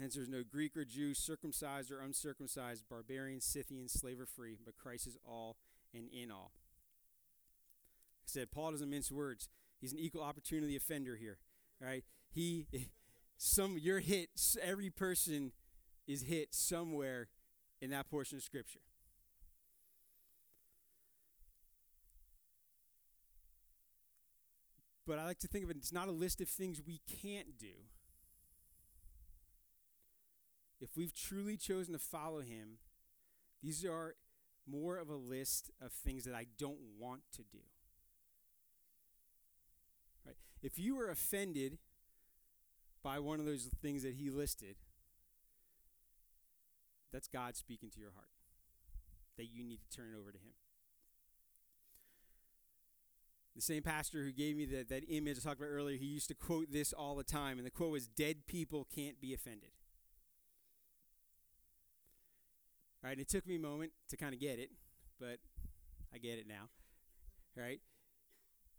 Hence, 0.00 0.14
there 0.14 0.22
is 0.22 0.28
no 0.28 0.44
Greek 0.48 0.76
or 0.76 0.84
Jew, 0.84 1.12
circumcised 1.12 1.90
or 1.90 2.00
uncircumcised, 2.00 2.84
barbarian, 2.88 3.40
Scythian, 3.40 3.88
slave 3.88 4.20
or 4.20 4.26
free, 4.26 4.56
but 4.64 4.76
Christ 4.76 5.08
is 5.08 5.16
all 5.26 5.56
and 5.92 6.08
in 6.12 6.30
all. 6.30 6.52
I 8.22 8.26
said, 8.26 8.52
Paul 8.52 8.72
doesn't 8.72 8.88
mince 8.88 9.10
words. 9.10 9.48
He's 9.80 9.92
an 9.92 9.98
equal 9.98 10.22
opportunity 10.22 10.76
offender 10.76 11.16
here, 11.16 11.38
right? 11.80 12.04
He, 12.30 12.66
some, 13.36 13.76
you're 13.76 13.98
hit, 13.98 14.28
every 14.62 14.90
person 14.90 15.52
is 16.06 16.22
hit 16.22 16.54
somewhere 16.54 17.28
in 17.80 17.90
that 17.90 18.08
portion 18.08 18.38
of 18.38 18.44
Scripture. 18.44 18.80
But 25.06 25.18
I 25.18 25.24
like 25.24 25.38
to 25.40 25.48
think 25.48 25.64
of 25.64 25.70
it, 25.70 25.76
it's 25.76 25.92
not 25.92 26.06
a 26.06 26.12
list 26.12 26.40
of 26.40 26.48
things 26.48 26.82
we 26.86 27.00
can't 27.22 27.58
do 27.58 27.88
if 30.80 30.96
we've 30.96 31.14
truly 31.14 31.56
chosen 31.56 31.92
to 31.92 31.98
follow 31.98 32.40
him, 32.40 32.78
these 33.62 33.84
are 33.84 34.14
more 34.70 34.98
of 34.98 35.08
a 35.08 35.14
list 35.16 35.70
of 35.80 35.92
things 35.92 36.24
that 36.24 36.34
I 36.34 36.46
don't 36.58 36.78
want 36.98 37.22
to 37.32 37.42
do. 37.42 37.58
Right? 40.26 40.36
If 40.62 40.78
you 40.78 40.96
were 40.96 41.10
offended 41.10 41.78
by 43.02 43.18
one 43.18 43.40
of 43.40 43.46
those 43.46 43.68
things 43.80 44.02
that 44.02 44.14
he 44.14 44.30
listed, 44.30 44.76
that's 47.12 47.28
God 47.28 47.56
speaking 47.56 47.90
to 47.90 48.00
your 48.00 48.12
heart 48.12 48.28
that 49.38 49.46
you 49.46 49.64
need 49.64 49.80
to 49.80 49.96
turn 49.96 50.10
it 50.14 50.18
over 50.18 50.30
to 50.30 50.38
him. 50.38 50.52
The 53.56 53.62
same 53.62 53.82
pastor 53.82 54.22
who 54.22 54.30
gave 54.30 54.56
me 54.56 54.66
that, 54.66 54.88
that 54.88 55.04
image 55.08 55.38
I 55.38 55.40
talked 55.40 55.60
about 55.60 55.70
earlier, 55.70 55.96
he 55.96 56.06
used 56.06 56.28
to 56.28 56.34
quote 56.34 56.70
this 56.70 56.92
all 56.92 57.16
the 57.16 57.24
time, 57.24 57.58
and 57.58 57.66
the 57.66 57.70
quote 57.70 57.90
was 57.90 58.06
Dead 58.06 58.46
people 58.46 58.86
can't 58.94 59.20
be 59.20 59.34
offended. 59.34 59.70
Right? 63.02 63.18
It 63.18 63.28
took 63.28 63.46
me 63.46 63.56
a 63.56 63.60
moment 63.60 63.92
to 64.08 64.16
kind 64.16 64.34
of 64.34 64.40
get 64.40 64.58
it, 64.58 64.70
but 65.20 65.38
I 66.12 66.18
get 66.18 66.38
it 66.38 66.46
now. 66.48 66.68
Right? 67.56 67.80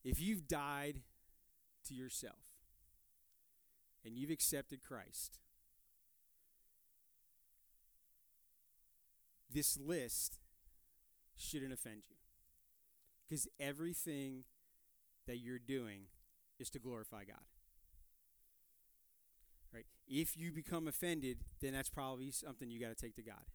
If 0.03 0.21
you've 0.21 0.47
died 0.47 1.01
to 1.87 1.93
yourself 1.93 2.35
and 4.05 4.17
you've 4.17 4.29
accepted 4.29 4.81
Christ, 4.81 5.39
this 9.53 9.77
list 9.77 10.39
shouldn't 11.37 11.73
offend 11.73 12.03
you. 12.09 12.15
Because 13.27 13.47
everything 13.59 14.43
that 15.27 15.37
you're 15.37 15.59
doing 15.59 16.03
is 16.59 16.69
to 16.71 16.79
glorify 16.79 17.23
God. 17.23 17.43
Right? 19.73 19.85
If 20.07 20.35
you 20.35 20.51
become 20.51 20.87
offended, 20.87 21.39
then 21.61 21.73
that's 21.73 21.89
probably 21.89 22.31
something 22.31 22.69
you 22.69 22.79
got 22.79 22.89
to 22.89 22.95
take 22.95 23.15
to 23.15 23.21
God 23.21 23.45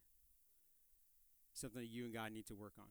something 1.55 1.81
that 1.81 1.89
you 1.89 2.05
and 2.05 2.13
God 2.13 2.33
need 2.33 2.47
to 2.47 2.55
work 2.55 2.75
on. 2.79 2.87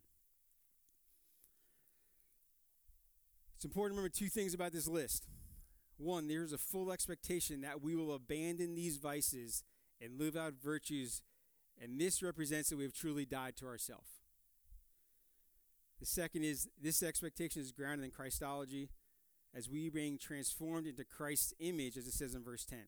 It's 3.56 3.65
important 3.65 3.95
to 3.95 4.02
remember 4.02 4.13
two 4.13 4.30
things 4.30 4.54
about 4.54 4.73
this 4.73 4.88
list. 4.88 5.28
One, 5.97 6.28
there's 6.28 6.52
a 6.52 6.58
full 6.58 6.91
expectation 6.91 7.62
that 7.62 7.82
we 7.82 7.95
will 7.95 8.13
abandon 8.13 8.76
these 8.76 8.97
vices 8.97 9.63
and 10.02 10.19
live 10.19 10.36
out 10.36 10.54
virtues, 10.62 11.21
and 11.82 11.99
this 11.99 12.21
represents 12.21 12.69
that 12.69 12.78
we 12.78 12.84
have 12.84 12.93
truly 12.93 13.26
died 13.26 13.56
to 13.58 13.65
ourselves. 13.65 14.10
The 15.99 16.06
second 16.06 16.43
is 16.43 16.67
this 16.82 17.02
expectation 17.02 17.62
is 17.62 17.71
grounded 17.71 18.04
in 18.04 18.12
Christology 18.12 18.89
as 19.56 19.69
we 19.69 19.89
being 19.89 20.17
transformed 20.17 20.88
into 20.88 21.06
Christ's 21.06 21.54
image, 21.60 21.95
as 21.95 22.08
it 22.08 22.13
says 22.13 22.34
in 22.34 22.43
verse 22.43 22.65
10. 22.65 22.80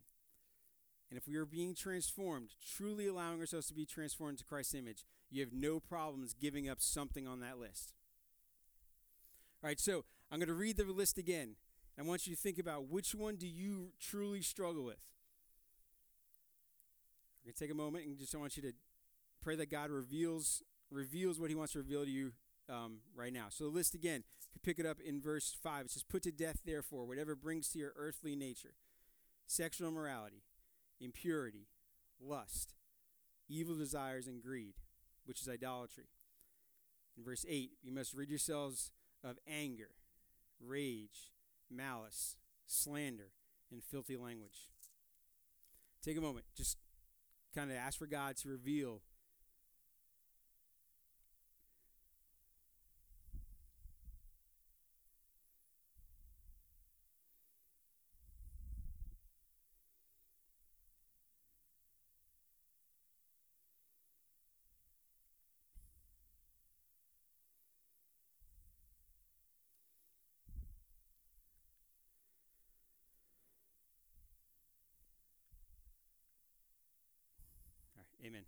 And 1.10 1.18
if 1.18 1.28
we 1.28 1.36
are 1.36 1.46
being 1.46 1.76
transformed, 1.76 2.52
truly 2.76 3.08
allowing 3.08 3.40
ourselves 3.40 3.68
to 3.68 3.74
be 3.74 3.86
transformed 3.86 4.40
to 4.40 4.44
Christ's 4.44 4.74
image, 4.74 5.06
you 5.30 5.42
have 5.42 5.54
no 5.54 5.80
problems 5.80 6.34
giving 6.34 6.68
up 6.68 6.82
something 6.82 7.28
on 7.28 7.40
that 7.42 7.60
list. 7.60 7.94
All 9.64 9.68
right, 9.68 9.80
so 9.80 10.06
I'm 10.32 10.40
going 10.40 10.48
to 10.48 10.54
read 10.54 10.78
the 10.78 10.84
list 10.86 11.18
again. 11.18 11.56
I 11.98 12.02
want 12.02 12.28
you 12.28 12.36
to 12.36 12.42
think 12.42 12.60
about 12.60 12.90
which 12.90 13.16
one 13.16 13.36
do 13.36 13.48
you 13.48 13.90
truly 14.00 14.42
struggle 14.42 14.84
with. 14.84 15.00
I'm 17.42 17.48
going 17.48 17.54
to 17.54 17.60
take 17.60 17.72
a 17.72 17.76
moment 17.76 18.06
and 18.06 18.18
just 18.18 18.36
I 18.36 18.40
want 18.40 18.58
you 18.58 18.64
to 18.64 18.74
pray 19.42 19.56
that 19.56 19.72
God 19.72 19.92
reveals 19.92 20.64
reveals 20.92 21.40
what 21.40 21.50
He 21.50 21.56
wants 21.56 21.74
to 21.74 21.80
reveal 21.80 22.04
to 22.04 22.12
you 22.12 22.34
um, 22.70 22.98
right 23.16 23.32
now. 23.32 23.46
So 23.50 23.66
the 23.66 23.70
list 23.70 23.94
again, 23.94 24.24
if 24.50 24.56
you 24.56 24.62
pick 24.64 24.80
it 24.80 24.86
up 24.86 25.00
in 25.00 25.22
verse 25.22 25.56
five, 25.62 25.86
it 25.86 25.92
says, 25.92 26.04
"Put 26.04 26.24
to 26.24 26.32
death, 26.32 26.60
therefore, 26.66 27.06
whatever 27.06 27.36
brings 27.36 27.70
to 27.70 27.80
your 27.80 27.94
earthly 27.96 28.36
nature, 28.36 28.74
sexual 29.48 29.88
immorality, 29.88 30.44
impurity, 31.00 31.68
lust, 32.20 32.74
evil 33.48 33.76
desires, 33.76 34.28
and 34.28 34.42
greed." 34.42 34.76
which 35.26 35.42
is 35.42 35.50
idolatry. 35.50 36.06
In 37.18 37.24
verse 37.24 37.46
8, 37.48 37.72
you 37.82 37.92
must 37.92 38.14
rid 38.14 38.30
yourselves 38.30 38.92
of 39.24 39.38
anger, 39.48 39.90
rage, 40.60 41.32
malice, 41.70 42.38
slander, 42.66 43.32
and 43.72 43.84
filthy 43.84 44.18
language. 44.18 44.70
Take 46.04 46.18
a 46.18 46.22
moment, 46.22 46.46
just 46.56 46.78
kind 47.54 47.72
of 47.72 47.78
ask 47.78 47.98
for 47.98 48.06
God 48.06 48.38
to 48.38 48.50
reveal 48.50 49.02
Amen. 78.26 78.46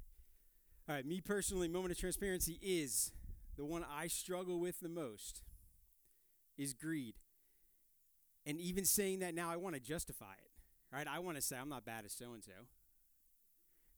All 0.90 0.96
right, 0.96 1.06
me 1.06 1.22
personally, 1.22 1.68
moment 1.68 1.92
of 1.92 2.00
transparency 2.00 2.60
is 2.64 3.12
the 3.58 3.66
one 3.66 3.86
I 3.88 4.08
struggle 4.08 4.60
with 4.60 4.80
the 4.80 4.90
most 4.90 5.44
is 6.58 6.74
greed. 6.74 7.16
And 8.46 8.60
even 8.60 8.86
saying 8.86 9.20
that 9.20 9.36
now, 9.36 9.52
I 9.52 9.58
want 9.58 9.76
to 9.76 9.82
justify 9.82 10.34
it, 10.44 10.96
right? 10.96 11.06
I 11.08 11.20
want 11.20 11.38
to 11.38 11.42
say 11.44 11.58
I'm 11.58 11.70
not 11.70 11.86
bad 11.86 12.06
as 12.06 12.14
so 12.14 12.34
and 12.34 12.44
so, 12.44 12.54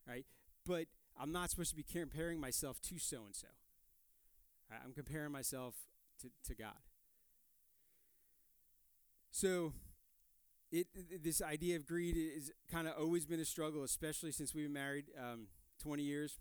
right? 0.08 0.26
But 0.65 0.88
I'm 1.18 1.32
not 1.32 1.50
supposed 1.50 1.70
to 1.70 1.76
be 1.76 1.84
comparing 1.84 2.42
myself 2.42 2.82
to 2.89 3.00
so 3.00 3.24
and 3.26 3.36
so. 3.36 3.48
I'm 4.72 4.94
comparing 4.94 5.32
myself 5.32 5.76
to, 6.22 6.30
to 6.46 6.56
God. 6.56 6.78
So 9.32 9.74
it, 10.72 10.88
this 11.24 11.42
idea 11.42 11.76
of 11.76 11.86
greed 11.86 12.15
is 12.18 12.52
kind 12.72 12.88
of 12.88 12.96
always 13.00 13.26
been 13.26 13.39
a 13.39 13.46
struggle, 13.46 13.84
especially 13.84 14.32
since 14.32 14.54
we've 14.54 14.65
been 14.65 14.74
married 14.74 15.06
um, 15.18 15.48
20 15.80 16.04
years. 16.04 16.39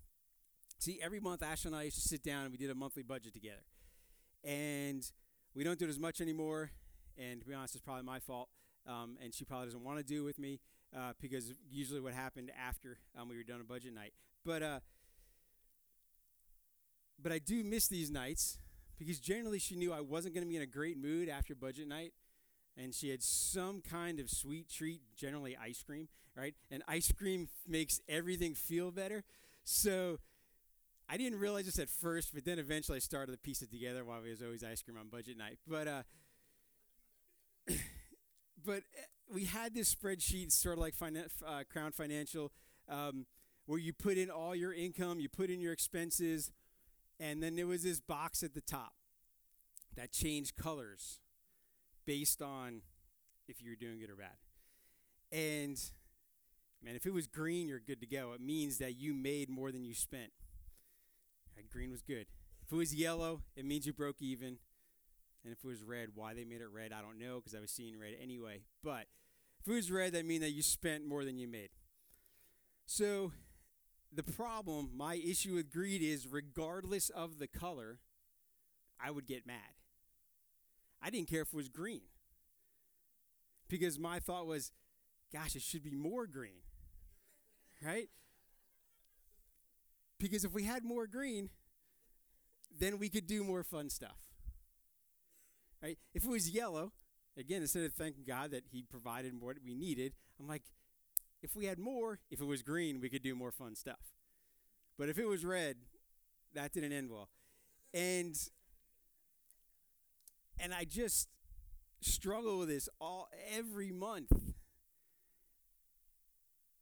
See, 0.78 1.00
every 1.02 1.20
month 1.20 1.42
Ashley 1.42 1.70
and 1.70 1.76
I 1.76 1.84
used 1.84 1.96
to 1.96 2.08
sit 2.08 2.22
down 2.22 2.42
and 2.44 2.52
we 2.52 2.58
did 2.58 2.70
a 2.70 2.74
monthly 2.74 3.02
budget 3.02 3.32
together, 3.34 3.64
and 4.44 5.02
we 5.54 5.64
don't 5.64 5.78
do 5.78 5.86
it 5.86 5.90
as 5.90 5.98
much 5.98 6.20
anymore. 6.20 6.70
And 7.16 7.40
to 7.40 7.46
be 7.46 7.54
honest, 7.54 7.74
it's 7.74 7.82
probably 7.82 8.04
my 8.04 8.20
fault, 8.20 8.48
um, 8.86 9.16
and 9.22 9.34
she 9.34 9.44
probably 9.44 9.66
doesn't 9.66 9.82
want 9.82 9.98
to 9.98 10.04
do 10.04 10.22
it 10.22 10.24
with 10.24 10.38
me 10.38 10.60
uh, 10.96 11.12
because 11.20 11.52
usually 11.68 12.00
what 12.00 12.14
happened 12.14 12.52
after 12.56 12.98
um, 13.18 13.28
we 13.28 13.36
were 13.36 13.42
done 13.42 13.60
a 13.60 13.64
budget 13.64 13.92
night. 13.94 14.12
But 14.44 14.62
uh, 14.62 14.80
but 17.20 17.32
I 17.32 17.38
do 17.38 17.64
miss 17.64 17.88
these 17.88 18.10
nights 18.10 18.58
because 18.98 19.18
generally 19.18 19.58
she 19.58 19.74
knew 19.74 19.92
I 19.92 20.00
wasn't 20.00 20.34
going 20.34 20.44
to 20.44 20.48
be 20.48 20.56
in 20.56 20.62
a 20.62 20.66
great 20.66 20.96
mood 20.96 21.28
after 21.28 21.54
budget 21.54 21.88
night 21.88 22.12
and 22.78 22.94
she 22.94 23.10
had 23.10 23.22
some 23.22 23.80
kind 23.82 24.20
of 24.20 24.30
sweet 24.30 24.68
treat, 24.70 25.00
generally 25.16 25.56
ice 25.56 25.82
cream, 25.82 26.08
right? 26.36 26.54
And 26.70 26.82
ice 26.86 27.10
cream 27.12 27.48
makes 27.68 28.00
everything 28.08 28.54
feel 28.54 28.90
better. 28.90 29.24
So 29.64 30.18
I 31.08 31.16
didn't 31.16 31.40
realize 31.40 31.66
this 31.66 31.78
at 31.78 31.88
first, 31.88 32.32
but 32.32 32.44
then 32.44 32.58
eventually 32.58 32.96
I 32.96 33.00
started 33.00 33.32
to 33.32 33.38
piece 33.38 33.62
it 33.62 33.70
together 33.70 34.04
while 34.04 34.22
it 34.24 34.30
was 34.30 34.42
always 34.42 34.62
ice 34.62 34.82
cream 34.82 34.96
on 34.96 35.08
budget 35.08 35.36
night. 35.36 35.58
But 35.66 35.88
uh, 35.88 36.02
but 38.64 38.82
eh, 38.96 39.04
we 39.32 39.44
had 39.44 39.74
this 39.74 39.94
spreadsheet, 39.94 40.52
sort 40.52 40.78
of 40.78 40.80
like 40.80 40.96
finan- 40.96 41.28
uh, 41.46 41.64
Crown 41.70 41.92
Financial, 41.92 42.52
um, 42.88 43.26
where 43.66 43.78
you 43.78 43.92
put 43.92 44.16
in 44.16 44.30
all 44.30 44.54
your 44.54 44.72
income, 44.72 45.18
you 45.20 45.28
put 45.28 45.50
in 45.50 45.60
your 45.60 45.72
expenses, 45.72 46.52
and 47.18 47.42
then 47.42 47.56
there 47.56 47.66
was 47.66 47.82
this 47.82 48.00
box 48.00 48.42
at 48.42 48.54
the 48.54 48.60
top 48.60 48.92
that 49.96 50.12
changed 50.12 50.56
colors 50.56 51.18
based 52.08 52.40
on 52.40 52.80
if 53.48 53.60
you're 53.60 53.76
doing 53.76 54.00
good 54.00 54.08
or 54.08 54.16
bad. 54.16 54.38
And 55.30 55.78
man, 56.82 56.96
if 56.96 57.04
it 57.04 57.12
was 57.12 57.26
green, 57.26 57.68
you're 57.68 57.78
good 57.78 58.00
to 58.00 58.06
go. 58.06 58.32
It 58.32 58.40
means 58.40 58.78
that 58.78 58.96
you 58.98 59.12
made 59.12 59.50
more 59.50 59.70
than 59.70 59.84
you 59.84 59.92
spent. 59.92 60.32
Right, 61.54 61.68
green 61.68 61.90
was 61.90 62.00
good. 62.00 62.24
If 62.64 62.72
it 62.72 62.76
was 62.76 62.94
yellow, 62.94 63.42
it 63.56 63.66
means 63.66 63.86
you 63.86 63.92
broke 63.92 64.22
even. 64.22 64.56
And 65.44 65.52
if 65.52 65.58
it 65.62 65.66
was 65.66 65.82
red, 65.82 66.08
why 66.14 66.32
they 66.32 66.46
made 66.46 66.62
it 66.62 66.70
red, 66.72 66.94
I 66.94 67.02
don't 67.02 67.18
know 67.18 67.36
because 67.36 67.54
I 67.54 67.60
was 67.60 67.70
seeing 67.70 67.98
red 67.98 68.14
anyway. 68.20 68.62
But 68.82 69.04
if 69.60 69.68
it 69.68 69.74
was 69.74 69.90
red, 69.90 70.14
that 70.14 70.24
means 70.24 70.40
that 70.40 70.52
you 70.52 70.62
spent 70.62 71.06
more 71.06 71.26
than 71.26 71.38
you 71.38 71.46
made. 71.46 71.68
So 72.86 73.32
the 74.10 74.22
problem, 74.22 74.92
my 74.96 75.16
issue 75.16 75.56
with 75.56 75.70
greed 75.70 76.00
is 76.00 76.26
regardless 76.26 77.10
of 77.10 77.38
the 77.38 77.46
color, 77.46 77.98
I 78.98 79.10
would 79.10 79.26
get 79.26 79.46
mad. 79.46 79.74
I 81.02 81.10
didn't 81.10 81.28
care 81.28 81.42
if 81.42 81.48
it 81.48 81.56
was 81.56 81.68
green. 81.68 82.02
Because 83.68 83.98
my 83.98 84.18
thought 84.18 84.46
was, 84.46 84.72
gosh, 85.32 85.54
it 85.54 85.62
should 85.62 85.82
be 85.82 85.94
more 85.94 86.26
green. 86.26 86.62
Right? 87.84 88.08
Because 90.18 90.44
if 90.44 90.52
we 90.52 90.64
had 90.64 90.84
more 90.84 91.06
green, 91.06 91.50
then 92.76 92.98
we 92.98 93.08
could 93.08 93.26
do 93.26 93.44
more 93.44 93.62
fun 93.62 93.90
stuff. 93.90 94.18
Right? 95.82 95.98
If 96.12 96.24
it 96.24 96.30
was 96.30 96.50
yellow, 96.50 96.92
again, 97.36 97.62
instead 97.62 97.84
of 97.84 97.92
thanking 97.92 98.24
God 98.26 98.50
that 98.50 98.64
He 98.72 98.82
provided 98.82 99.40
what 99.40 99.56
we 99.64 99.74
needed, 99.74 100.14
I'm 100.40 100.48
like, 100.48 100.62
if 101.40 101.54
we 101.54 101.66
had 101.66 101.78
more, 101.78 102.18
if 102.30 102.40
it 102.40 102.44
was 102.44 102.62
green, 102.62 103.00
we 103.00 103.08
could 103.08 103.22
do 103.22 103.36
more 103.36 103.52
fun 103.52 103.76
stuff. 103.76 104.12
But 104.98 105.08
if 105.08 105.18
it 105.18 105.26
was 105.26 105.44
red, 105.44 105.76
that 106.54 106.72
didn't 106.72 106.92
end 106.92 107.10
well. 107.10 107.28
And 107.94 108.36
and 110.60 110.74
I 110.74 110.84
just 110.84 111.28
struggle 112.00 112.58
with 112.58 112.68
this 112.68 112.88
all 113.00 113.28
every 113.54 113.90
month. 113.90 114.32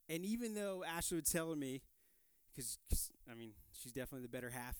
And 0.08 0.24
even 0.24 0.54
though 0.54 0.84
Ashley 0.84 1.16
would 1.16 1.26
tell 1.26 1.54
me, 1.56 1.82
because 2.54 2.78
I 3.30 3.34
mean 3.34 3.52
she's 3.72 3.92
definitely 3.92 4.22
the 4.22 4.28
better 4.28 4.50
half, 4.50 4.76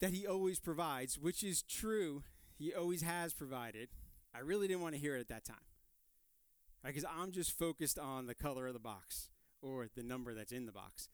that 0.00 0.12
he 0.12 0.26
always 0.26 0.60
provides, 0.60 1.18
which 1.18 1.42
is 1.42 1.62
true, 1.62 2.22
he 2.58 2.74
always 2.74 3.02
has 3.02 3.32
provided. 3.32 3.88
I 4.34 4.40
really 4.40 4.68
didn't 4.68 4.82
want 4.82 4.94
to 4.94 5.00
hear 5.00 5.16
it 5.16 5.20
at 5.20 5.28
that 5.28 5.44
time, 5.44 5.56
right? 6.84 6.94
Because 6.94 7.08
I'm 7.08 7.32
just 7.32 7.58
focused 7.58 7.98
on 7.98 8.26
the 8.26 8.34
color 8.34 8.66
of 8.66 8.74
the 8.74 8.78
box 8.78 9.28
or 9.62 9.88
the 9.94 10.02
number 10.02 10.34
that's 10.34 10.52
in 10.52 10.66
the 10.66 10.72
box. 10.72 11.08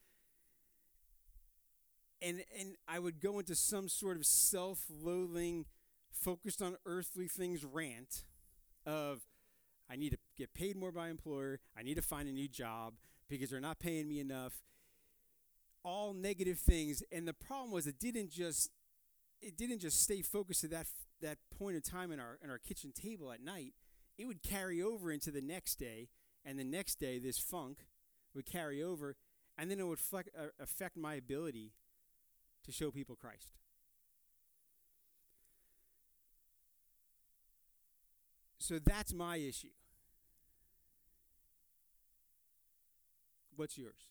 And 2.20 2.42
and 2.58 2.76
I 2.88 2.98
would 2.98 3.20
go 3.20 3.38
into 3.38 3.54
some 3.54 3.88
sort 3.88 4.16
of 4.16 4.26
self-loathing 4.26 5.66
focused 6.20 6.62
on 6.62 6.76
earthly 6.86 7.28
things 7.28 7.64
rant 7.64 8.24
of 8.84 9.22
I 9.90 9.96
need 9.96 10.10
to 10.10 10.18
get 10.36 10.54
paid 10.54 10.76
more 10.76 10.92
by 10.92 11.08
employer, 11.08 11.60
I 11.78 11.82
need 11.82 11.94
to 11.94 12.02
find 12.02 12.28
a 12.28 12.32
new 12.32 12.48
job 12.48 12.94
because 13.28 13.50
they're 13.50 13.60
not 13.60 13.78
paying 13.78 14.08
me 14.08 14.20
enough. 14.20 14.62
All 15.84 16.12
negative 16.12 16.58
things 16.58 17.02
and 17.12 17.28
the 17.28 17.34
problem 17.34 17.70
was 17.70 17.86
it 17.86 17.98
didn't 17.98 18.30
just 18.30 18.70
it 19.40 19.56
didn't 19.56 19.80
just 19.80 20.02
stay 20.02 20.22
focused 20.22 20.62
to 20.62 20.68
that 20.68 20.86
that 21.20 21.38
point 21.56 21.76
of 21.76 21.84
time 21.84 22.10
in 22.10 22.18
our 22.18 22.38
in 22.42 22.50
our 22.50 22.58
kitchen 22.58 22.92
table 22.92 23.30
at 23.30 23.40
night. 23.40 23.74
It 24.18 24.26
would 24.26 24.42
carry 24.42 24.82
over 24.82 25.12
into 25.12 25.30
the 25.30 25.42
next 25.42 25.76
day 25.76 26.08
and 26.44 26.58
the 26.58 26.64
next 26.64 26.96
day 26.96 27.18
this 27.18 27.38
funk 27.38 27.78
would 28.34 28.46
carry 28.46 28.82
over 28.82 29.16
and 29.58 29.70
then 29.70 29.78
it 29.78 29.86
would 29.86 29.98
uh, 30.12 30.20
affect 30.60 30.96
my 30.96 31.14
ability 31.14 31.72
to 32.64 32.72
show 32.72 32.90
people 32.90 33.16
Christ. 33.16 33.52
So 38.66 38.80
that's 38.84 39.14
my 39.14 39.36
issue. 39.36 39.68
What's 43.54 43.78
yours? 43.78 44.08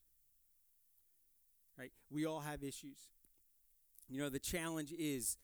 Right? 1.78 1.92
We 2.10 2.26
all 2.26 2.40
have 2.40 2.64
issues. 2.64 3.10
You 4.08 4.22
know, 4.22 4.30
the 4.30 4.40
challenge 4.40 4.94
is 4.98 5.36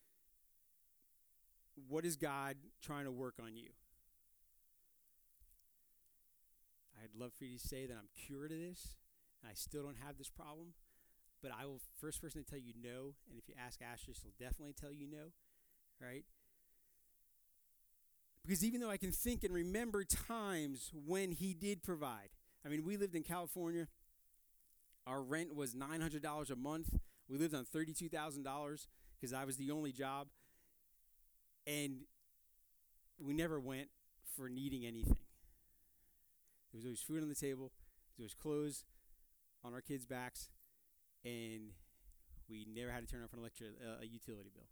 what 1.89 2.05
is 2.05 2.15
God 2.15 2.55
trying 2.81 3.03
to 3.03 3.11
work 3.11 3.35
on 3.43 3.57
you? 3.57 3.71
I'd 7.03 7.13
love 7.13 7.33
for 7.37 7.43
you 7.43 7.57
to 7.57 7.67
say 7.67 7.85
that 7.87 7.93
I'm 7.93 8.07
cured 8.15 8.53
of 8.53 8.59
this 8.59 8.95
and 9.41 9.51
I 9.51 9.55
still 9.55 9.83
don't 9.83 9.97
have 10.05 10.17
this 10.19 10.29
problem, 10.29 10.67
but 11.41 11.51
I 11.51 11.65
will 11.65 11.81
first 11.99 12.21
person 12.21 12.45
to 12.45 12.49
tell 12.49 12.59
you 12.59 12.71
no, 12.81 13.15
and 13.29 13.37
if 13.37 13.49
you 13.49 13.55
ask 13.59 13.81
Ashley, 13.81 14.13
she'll 14.13 14.31
definitely 14.39 14.73
tell 14.79 14.93
you 14.93 15.05
no, 15.11 15.33
right? 15.99 16.23
Because 18.43 18.63
even 18.63 18.81
though 18.81 18.89
I 18.89 18.97
can 18.97 19.11
think 19.11 19.43
and 19.43 19.53
remember 19.53 20.03
times 20.03 20.91
when 20.93 21.31
he 21.31 21.53
did 21.53 21.83
provide. 21.83 22.29
I 22.65 22.69
mean, 22.69 22.83
we 22.83 22.97
lived 22.97 23.15
in 23.15 23.23
California. 23.23 23.87
Our 25.07 25.21
rent 25.21 25.55
was 25.55 25.73
$900 25.73 26.51
a 26.51 26.55
month. 26.55 26.97
We 27.27 27.37
lived 27.37 27.55
on 27.55 27.65
$32,000 27.65 28.87
because 29.19 29.33
I 29.33 29.45
was 29.45 29.57
the 29.57 29.71
only 29.71 29.91
job. 29.91 30.27
And 31.67 32.01
we 33.19 33.33
never 33.33 33.59
went 33.59 33.89
for 34.35 34.49
needing 34.49 34.85
anything. 34.85 35.17
There 36.71 36.77
was 36.77 36.85
always 36.85 37.01
food 37.01 37.21
on 37.21 37.29
the 37.29 37.35
table, 37.35 37.71
there 38.17 38.23
was 38.23 38.33
clothes 38.33 38.85
on 39.63 39.73
our 39.73 39.81
kids' 39.81 40.05
backs, 40.05 40.49
and 41.25 41.73
we 42.49 42.65
never 42.73 42.91
had 42.91 43.07
to 43.07 43.13
turn 43.13 43.23
off 43.23 43.33
an 43.33 43.39
electric 43.39 43.71
uh, 43.81 44.01
a 44.01 44.05
utility 44.05 44.49
bill. 44.53 44.67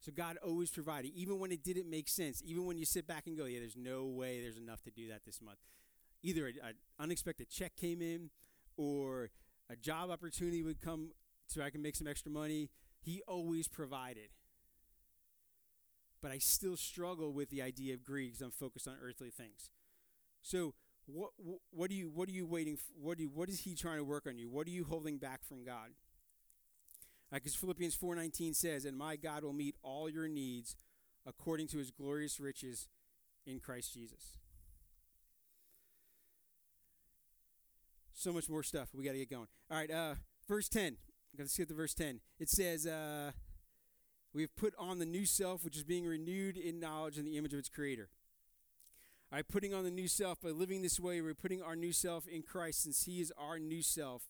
So 0.00 0.10
God 0.12 0.38
always 0.42 0.70
provided, 0.70 1.12
even 1.14 1.38
when 1.38 1.52
it 1.52 1.62
didn't 1.62 1.88
make 1.88 2.08
sense, 2.08 2.42
even 2.44 2.64
when 2.64 2.78
you 2.78 2.86
sit 2.86 3.06
back 3.06 3.26
and 3.26 3.36
go, 3.36 3.44
yeah, 3.44 3.60
there's 3.60 3.76
no 3.76 4.06
way 4.06 4.40
there's 4.40 4.56
enough 4.56 4.82
to 4.84 4.90
do 4.90 5.08
that 5.08 5.26
this 5.26 5.42
month. 5.42 5.58
Either 6.22 6.46
an 6.46 6.74
unexpected 6.98 7.50
check 7.50 7.76
came 7.76 8.00
in 8.00 8.30
or 8.76 9.30
a 9.68 9.76
job 9.76 10.10
opportunity 10.10 10.62
would 10.62 10.80
come 10.80 11.10
so 11.46 11.62
I 11.62 11.70
can 11.70 11.82
make 11.82 11.96
some 11.96 12.06
extra 12.06 12.30
money. 12.30 12.70
He 13.00 13.22
always 13.28 13.68
provided. 13.68 14.30
But 16.22 16.30
I 16.30 16.38
still 16.38 16.76
struggle 16.76 17.32
with 17.32 17.50
the 17.50 17.62
idea 17.62 17.94
of 17.94 18.02
greed 18.02 18.32
because 18.32 18.42
I'm 18.42 18.50
focused 18.50 18.88
on 18.88 18.96
earthly 19.02 19.30
things. 19.30 19.70
So 20.42 20.74
what 21.06 21.30
what 21.70 21.90
are 21.90 21.94
you 21.94 22.10
what 22.10 22.28
are 22.28 22.32
you 22.32 22.46
waiting 22.46 22.76
for? 22.76 22.92
What 23.00 23.18
do 23.18 23.24
what 23.28 23.48
is 23.48 23.60
he 23.60 23.74
trying 23.74 23.98
to 23.98 24.04
work 24.04 24.26
on 24.26 24.38
you? 24.38 24.48
What 24.48 24.66
are 24.66 24.70
you 24.70 24.84
holding 24.84 25.18
back 25.18 25.44
from 25.44 25.64
God? 25.64 25.90
Because 27.32 27.54
Philippians 27.54 27.94
4:19 27.94 28.54
says, 28.54 28.84
"And 28.84 28.96
my 28.96 29.16
God 29.16 29.44
will 29.44 29.52
meet 29.52 29.76
all 29.82 30.08
your 30.08 30.28
needs 30.28 30.76
according 31.24 31.68
to 31.68 31.78
his 31.78 31.90
glorious 31.90 32.40
riches 32.40 32.88
in 33.46 33.60
Christ 33.60 33.92
Jesus." 33.94 34.38
So 38.12 38.32
much 38.32 38.48
more 38.48 38.62
stuff. 38.62 38.92
We 38.92 39.04
got 39.04 39.12
to 39.12 39.18
get 39.18 39.30
going. 39.30 39.48
All 39.70 39.76
right, 39.76 39.90
uh, 39.90 40.16
verse 40.46 40.68
10. 40.68 40.98
Let's 41.38 41.56
get 41.56 41.68
to 41.68 41.74
verse 41.74 41.94
10. 41.94 42.20
It 42.38 42.50
says, 42.50 42.86
uh, 42.86 43.32
We've 44.32 44.54
put 44.54 44.74
on 44.78 44.98
the 44.98 45.06
new 45.06 45.26
self, 45.26 45.64
which 45.64 45.76
is 45.76 45.82
being 45.82 46.06
renewed 46.06 46.56
in 46.56 46.78
knowledge 46.78 47.18
in 47.18 47.24
the 47.24 47.36
image 47.36 47.52
of 47.52 47.58
its 47.58 47.68
creator. 47.68 48.08
All 49.32 49.38
right, 49.38 49.48
putting 49.48 49.74
on 49.74 49.84
the 49.84 49.90
new 49.90 50.08
self 50.08 50.40
by 50.40 50.50
living 50.50 50.82
this 50.82 51.00
way, 51.00 51.20
we're 51.20 51.34
putting 51.34 51.62
our 51.62 51.74
new 51.74 51.92
self 51.92 52.28
in 52.28 52.42
Christ 52.42 52.82
since 52.82 53.04
He 53.04 53.20
is 53.20 53.32
our 53.36 53.58
new 53.58 53.82
self. 53.82 54.22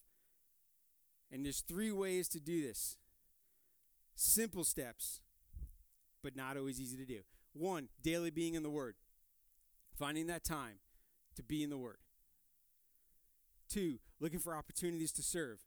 And 1.32 1.44
there's 1.44 1.60
three 1.60 1.92
ways 1.92 2.28
to 2.30 2.40
do 2.40 2.62
this 2.62 2.96
simple 4.14 4.64
steps, 4.64 5.20
but 6.22 6.36
not 6.36 6.56
always 6.56 6.80
easy 6.80 6.96
to 6.96 7.06
do. 7.06 7.20
One, 7.52 7.88
daily 8.02 8.30
being 8.30 8.54
in 8.54 8.62
the 8.62 8.70
Word. 8.70 8.94
Finding 9.96 10.26
that 10.28 10.44
time 10.44 10.78
to 11.36 11.42
be 11.42 11.62
in 11.62 11.70
the 11.70 11.78
Word. 11.78 11.98
Two, 13.68 13.98
looking 14.18 14.40
for 14.40 14.54
opportunities 14.56 15.12
to 15.12 15.22
serve. 15.22 15.60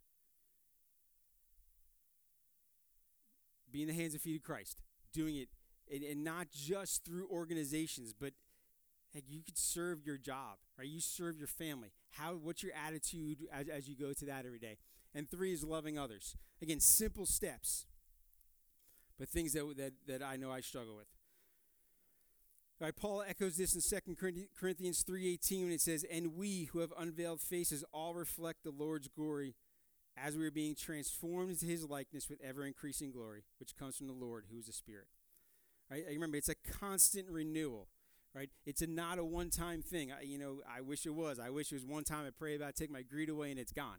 Be 3.71 3.82
in 3.82 3.88
the 3.88 3.93
hands 3.93 4.13
and 4.13 4.21
feet 4.21 4.36
of 4.36 4.43
Christ. 4.43 4.82
Doing 5.13 5.36
it, 5.36 5.49
and, 5.91 6.04
and 6.04 6.23
not 6.23 6.47
just 6.52 7.06
through 7.06 7.28
organizations, 7.30 8.13
but 8.13 8.34
heck, 9.13 9.23
you 9.28 9.41
could 9.41 9.58
serve 9.58 10.06
your 10.06 10.17
job, 10.17 10.58
right? 10.78 10.88
You 10.88 10.99
serve 10.99 11.38
your 11.38 11.47
family. 11.47 11.91
How? 12.12 12.34
What's 12.34 12.63
your 12.63 12.73
attitude 12.73 13.39
as, 13.52 13.67
as 13.67 13.88
you 13.88 13.95
go 13.95 14.13
to 14.13 14.26
that 14.26 14.45
every 14.45 14.60
day? 14.60 14.78
And 15.15 15.30
three 15.30 15.54
is 15.54 15.63
loving 15.63 15.97
others. 15.97 16.36
Again, 16.62 16.80
simple 16.80 17.26
steps, 17.26 17.86
but 19.19 19.30
things 19.30 19.54
that, 19.54 19.76
that, 19.78 19.93
that 20.08 20.23
I 20.23 20.38
know 20.38 20.52
I 20.52 20.62
struggle 20.62 20.95
with. 20.95 21.08
All 22.82 22.88
right, 22.88 22.95
Paul 22.95 23.23
echoes 23.28 23.58
this 23.58 23.76
in 23.76 24.02
2 24.15 24.15
Corinthians 24.60 25.06
3.18 25.08 25.63
when 25.63 25.71
it 25.71 25.82
says, 25.82 26.04
And 26.12 26.36
we 26.36 26.65
who 26.65 26.80
have 26.80 26.91
unveiled 26.97 27.39
faces 27.39 27.84
all 27.93 28.13
reflect 28.13 28.63
the 28.63 28.71
Lord's 28.71 29.08
glory 29.08 29.56
as 30.17 30.36
we 30.36 30.45
are 30.45 30.52
being 30.52 30.76
transformed 30.76 31.52
into 31.52 31.65
his 31.65 31.86
likeness 31.86 32.30
with 32.30 32.41
ever-increasing 32.43 33.12
glory, 33.12 33.43
which 33.60 33.76
comes 33.78 33.97
from 33.97 34.08
the 34.08 34.13
Lord, 34.13 34.45
who 34.52 34.60
is 34.60 34.65
the 34.65 34.73
Spirit. 34.73 35.08
Right? 35.89 36.04
Remember, 36.10 36.38
it's 36.38 36.49
a 36.49 36.56
constant 36.56 37.30
renewal 37.30 37.88
right? 38.36 38.49
It's 38.65 38.82
a 38.82 38.88
not 38.88 39.19
a 39.19 39.23
one-time 39.23 39.84
thing. 39.84 40.12
I, 40.12 40.23
you 40.23 40.39
know, 40.39 40.62
I 40.67 40.82
wish 40.82 41.06
it 41.06 41.13
was. 41.13 41.39
I 41.39 41.52
wish 41.52 41.71
it 41.71 41.76
was 41.76 41.86
one 41.86 42.04
time 42.04 42.26
I 42.26 42.32
pray 42.32 42.56
about, 42.56 42.69
it, 42.69 42.76
take 42.76 42.89
my 42.89 43.04
greed 43.04 43.30
away, 43.30 43.52
and 43.52 43.60
it's 43.60 43.71
gone 43.71 43.97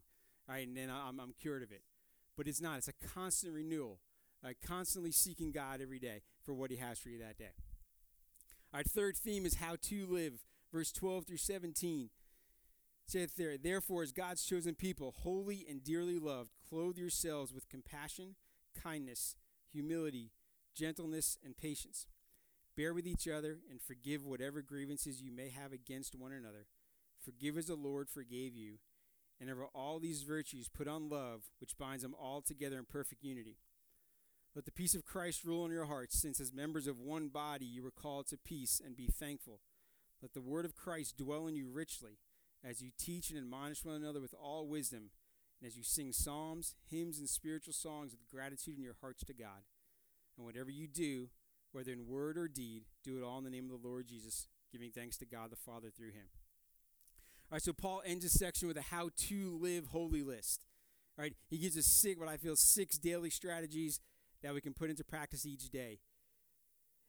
right? 0.49 0.67
And 0.67 0.77
then 0.77 0.91
I'm, 0.91 1.21
I'm 1.21 1.35
cured 1.41 1.63
of 1.63 1.73
it. 1.73 1.83
But 2.37 2.47
it's 2.47 2.61
not. 2.61 2.79
It's 2.79 2.89
a 2.89 3.09
constant 3.15 3.55
renewal, 3.55 4.01
uh, 4.45 4.51
constantly 4.67 5.13
seeking 5.13 5.53
God 5.53 5.81
every 5.81 5.99
day 5.99 6.23
for 6.45 6.53
what 6.53 6.71
He 6.71 6.77
has 6.77 6.99
for 6.99 7.09
you 7.09 7.19
that 7.21 7.39
day. 7.39 7.53
Our 8.73 8.83
third 8.83 9.17
theme 9.17 9.47
is 9.47 9.57
how 9.57 9.77
to 9.83 10.07
live, 10.07 10.45
verse 10.73 10.91
12 10.91 11.27
through 11.27 11.37
17. 11.37 12.11
Say 13.07 13.27
there, 13.37 13.57
therefore, 13.57 14.03
as 14.03 14.13
God's 14.13 14.45
chosen 14.45 14.75
people, 14.75 15.15
holy 15.23 15.65
and 15.69 15.85
dearly 15.85 16.19
loved, 16.19 16.51
clothe 16.69 16.97
yourselves 16.97 17.53
with 17.53 17.69
compassion, 17.69 18.35
kindness, 18.83 19.37
humility, 19.73 20.33
gentleness, 20.75 21.39
and 21.45 21.57
patience. 21.57 22.07
Bear 22.77 22.93
with 22.93 23.07
each 23.07 23.29
other 23.29 23.59
and 23.71 23.81
forgive 23.81 24.25
whatever 24.25 24.63
grievances 24.63 25.23
you 25.23 25.31
may 25.31 25.51
have 25.51 25.73
against 25.73 26.17
one 26.17 26.33
another. 26.33 26.67
Forgive 27.25 27.57
as 27.57 27.67
the 27.67 27.77
Lord 27.77 28.09
forgave 28.09 28.57
you 28.57 28.79
and 29.41 29.51
over 29.51 29.67
all 29.75 29.99
these 29.99 30.23
virtues 30.23 30.69
put 30.69 30.89
on 30.89 31.09
love, 31.09 31.43
which 31.61 31.79
binds 31.79 32.03
them 32.03 32.15
all 32.19 32.41
together 32.41 32.79
in 32.79 32.85
perfect 32.85 33.23
unity. 33.23 33.59
Let 34.55 34.65
the 34.65 34.73
peace 34.73 34.95
of 34.95 35.05
Christ 35.05 35.45
rule 35.45 35.65
in 35.65 35.73
your 35.73 35.87
hearts, 35.87 36.21
since 36.21 36.39
as 36.39 36.53
members 36.53 36.87
of 36.87 37.01
one 37.01 37.29
body 37.29 37.65
you 37.65 37.83
were 37.83 37.91
called 37.91 38.29
to 38.29 38.37
peace, 38.37 38.81
and 38.85 38.97
be 38.97 39.09
thankful. 39.09 39.61
Let 40.23 40.33
the 40.33 40.41
word 40.41 40.65
of 40.65 40.77
Christ 40.77 41.17
dwell 41.19 41.49
in 41.49 41.57
you 41.57 41.69
richly, 41.69 42.19
as 42.63 42.81
you 42.81 42.91
teach 42.97 43.31
and 43.31 43.39
admonish 43.39 43.85
one 43.85 43.97
another 43.97 44.21
with 44.21 44.35
all 44.41 44.69
wisdom, 44.69 45.11
and 45.61 45.67
as 45.67 45.77
you 45.77 45.83
sing 45.83 46.13
psalms, 46.13 46.77
hymns, 46.89 47.19
and 47.19 47.29
spiritual 47.29 47.75
songs 47.75 48.13
with 48.13 48.29
gratitude 48.31 48.77
in 48.77 48.83
your 48.83 48.97
hearts 49.01 49.25
to 49.25 49.35
God. 49.35 49.65
And 50.37 50.47
whatever 50.47 50.71
you 50.71 50.87
do, 50.87 51.31
whether 51.73 51.93
in 51.93 52.07
word 52.07 52.39
or 52.39 52.47
deed, 52.47 52.85
do 53.03 53.19
it 53.19 53.25
all 53.25 53.39
in 53.39 53.45
the 53.45 53.51
name 53.51 53.69
of 53.71 53.83
the 53.83 53.89
Lord 53.89 54.07
Jesus, 54.07 54.47
giving 54.71 54.93
thanks 54.93 55.17
to 55.19 55.27
God 55.27 55.51
the 55.51 55.57
Father 55.57 55.91
through 55.91 56.13
him. 56.13 56.27
All 57.51 57.57
right, 57.57 57.63
so 57.63 57.73
Paul 57.73 58.03
ends 58.05 58.25
this 58.25 58.33
section 58.33 58.69
with 58.69 58.77
a 58.77 58.83
how 58.83 59.11
to 59.29 59.59
live 59.61 59.89
holy 59.89 60.23
list. 60.23 60.65
All 61.19 61.23
right, 61.23 61.35
he 61.49 61.59
gives 61.59 61.77
us 61.77 61.87
six, 61.87 62.19
what 62.19 62.29
I 62.29 62.37
feel, 62.37 62.57
six 62.57 62.99
daily 62.99 63.31
strategies 63.31 64.01
that 64.43 64.55
we 64.55 64.61
can 64.61 64.75
put 64.75 64.91
into 64.91 65.05
practice 65.05 65.47
each 65.47 65.71
day. 65.71 66.01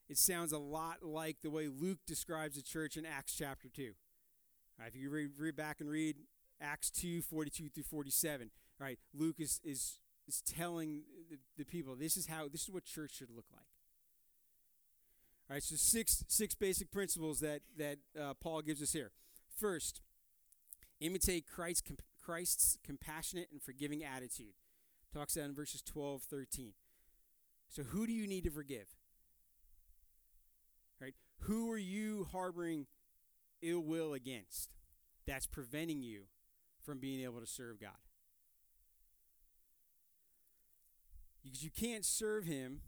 It 0.08 0.18
sounds 0.18 0.52
a 0.52 0.60
lot 0.60 0.98
like 1.02 1.38
the 1.42 1.50
way 1.50 1.68
Luke 1.68 2.00
describes 2.06 2.56
the 2.56 2.62
church 2.62 2.96
in 2.96 3.06
Acts 3.06 3.36
chapter 3.36 3.70
2. 3.70 3.84
All 3.84 4.84
right, 4.84 4.92
if 4.94 4.96
you 4.96 5.10
read, 5.10 5.32
read 5.40 5.56
back 5.56 5.80
and 5.80 5.90
read 5.90 6.18
Acts 6.62 6.92
2 6.92 7.22
42 7.24 7.70
through 7.70 7.84
47, 7.84 8.52
all 8.80 8.86
right, 8.86 9.00
Luke 9.14 9.38
is, 9.40 9.62
is, 9.64 10.00
is 10.28 10.42
telling 10.42 11.04
the, 11.30 11.38
the 11.58 11.66
people 11.66 11.96
this 11.96 12.18
is 12.18 12.28
how 12.28 12.48
this 12.48 12.64
is 12.64 12.70
what 12.70 12.84
church 12.86 13.16
should 13.16 13.30
look 13.30 13.46
like. 13.52 13.66
All 15.50 15.56
right, 15.56 15.64
so 15.64 15.76
six 15.78 16.24
six 16.28 16.56
basic 16.56 16.92
principles 16.92 17.40
that 17.40 17.62
that 17.78 17.98
uh, 18.20 18.34
Paul 18.34 18.62
gives 18.62 18.82
us 18.82 18.94
here. 18.94 19.12
First, 19.56 20.02
Imitate 21.00 21.46
Christ's, 21.48 21.84
Christ's 22.24 22.78
compassionate 22.84 23.50
and 23.52 23.62
forgiving 23.62 24.04
attitude. 24.04 24.54
Talks 25.14 25.36
about 25.36 25.50
in 25.50 25.56
verses 25.56 25.82
12, 25.82 26.24
13. 26.24 26.74
So, 27.70 27.84
who 27.84 28.06
do 28.06 28.14
you 28.14 28.28
need 28.28 28.44
to 28.44 28.50
forgive? 28.50 28.88
Right? 31.02 31.14
Who 31.42 31.72
are 31.72 31.78
you 31.78 32.28
harboring 32.32 32.88
ill 33.62 33.82
will 33.82 34.14
against 34.14 34.70
that's 35.26 35.48
preventing 35.48 36.04
you 36.04 36.24
from 36.84 37.00
being 37.00 37.24
able 37.24 37.40
to 37.40 37.48
serve 37.48 37.80
God? 37.80 37.92
Because 41.44 41.64
you 41.64 41.70
can't 41.70 42.06
serve 42.06 42.46
Him 42.46 42.82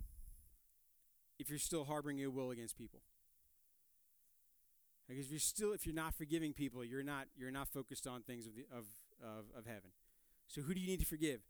if 1.39 1.49
you're 1.49 1.59
still 1.59 1.85
harboring 1.85 2.19
ill 2.19 2.31
will 2.31 2.51
against 2.51 2.77
people. 2.77 3.01
Because 5.07 5.25
if 5.25 5.31
you're 5.31 5.39
still, 5.39 5.71
if 5.73 5.85
you're 5.85 5.95
not 5.95 6.13
forgiving 6.13 6.53
people, 6.53 6.83
you're 6.83 7.03
not 7.03 7.27
you're 7.37 7.51
not 7.51 7.69
focused 7.69 8.07
on 8.07 8.23
things 8.23 8.45
of 8.45 8.55
the 8.55 8.65
of 8.71 8.85
of, 9.23 9.45
of 9.57 9.65
heaven. 9.65 9.91
So 10.47 10.61
who 10.61 10.73
do 10.73 10.79
you 10.79 10.87
need 10.87 10.99
to 10.99 11.05
forgive? 11.05 11.41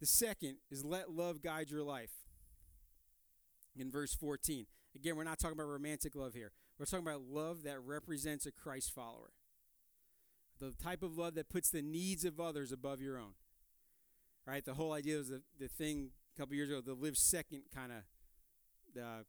The 0.00 0.06
second 0.06 0.56
is 0.70 0.84
let 0.84 1.10
love 1.10 1.42
guide 1.42 1.70
your 1.70 1.82
life. 1.82 2.10
In 3.78 3.90
verse 3.90 4.14
14. 4.14 4.66
Again, 4.94 5.16
we're 5.16 5.24
not 5.24 5.38
talking 5.38 5.58
about 5.58 5.68
romantic 5.68 6.14
love 6.14 6.32
here. 6.32 6.52
We're 6.78 6.86
talking 6.86 7.06
about 7.06 7.22
love 7.28 7.62
that 7.64 7.80
represents 7.80 8.46
a 8.46 8.52
Christ 8.52 8.94
follower. 8.94 9.32
The 10.58 10.72
type 10.82 11.02
of 11.02 11.18
love 11.18 11.34
that 11.34 11.50
puts 11.50 11.68
the 11.68 11.82
needs 11.82 12.24
of 12.24 12.40
others 12.40 12.72
above 12.72 13.02
your 13.02 13.18
own. 13.18 13.34
Right? 14.46 14.64
The 14.64 14.74
whole 14.74 14.94
idea 14.94 15.18
was 15.18 15.28
the, 15.28 15.42
the 15.58 15.68
thing 15.68 16.10
a 16.34 16.40
couple 16.40 16.54
years 16.54 16.70
ago, 16.70 16.80
the 16.80 16.94
live 16.94 17.18
second 17.18 17.62
kind 17.74 17.92
of 17.92 17.98
uh, 18.98 19.18
the 19.18 19.24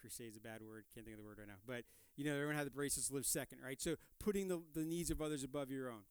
crusade 0.00 0.30
is 0.30 0.36
a 0.36 0.40
bad 0.40 0.62
word. 0.62 0.84
Can't 0.94 1.04
think 1.06 1.16
of 1.16 1.22
the 1.22 1.26
word 1.26 1.38
right 1.38 1.48
now. 1.48 1.60
But, 1.66 1.84
you 2.16 2.24
know, 2.24 2.34
everyone 2.34 2.56
had 2.56 2.66
the 2.66 2.70
bracelets 2.70 3.10
live 3.10 3.26
second, 3.26 3.58
right? 3.64 3.80
So 3.80 3.96
putting 4.18 4.48
the, 4.48 4.62
the 4.74 4.84
needs 4.84 5.10
of 5.10 5.20
others 5.20 5.44
above 5.44 5.70
your 5.70 5.90
own. 5.90 6.02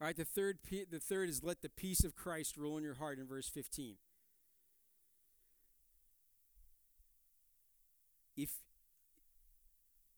All 0.00 0.06
right, 0.06 0.16
the 0.16 0.24
third, 0.24 0.58
the 0.68 0.98
third 0.98 1.28
is 1.28 1.42
let 1.44 1.62
the 1.62 1.68
peace 1.68 2.02
of 2.04 2.16
Christ 2.16 2.56
rule 2.56 2.76
in 2.76 2.82
your 2.82 2.94
heart 2.94 3.18
in 3.18 3.26
verse 3.26 3.48
15. 3.48 3.94
If, 8.36 8.50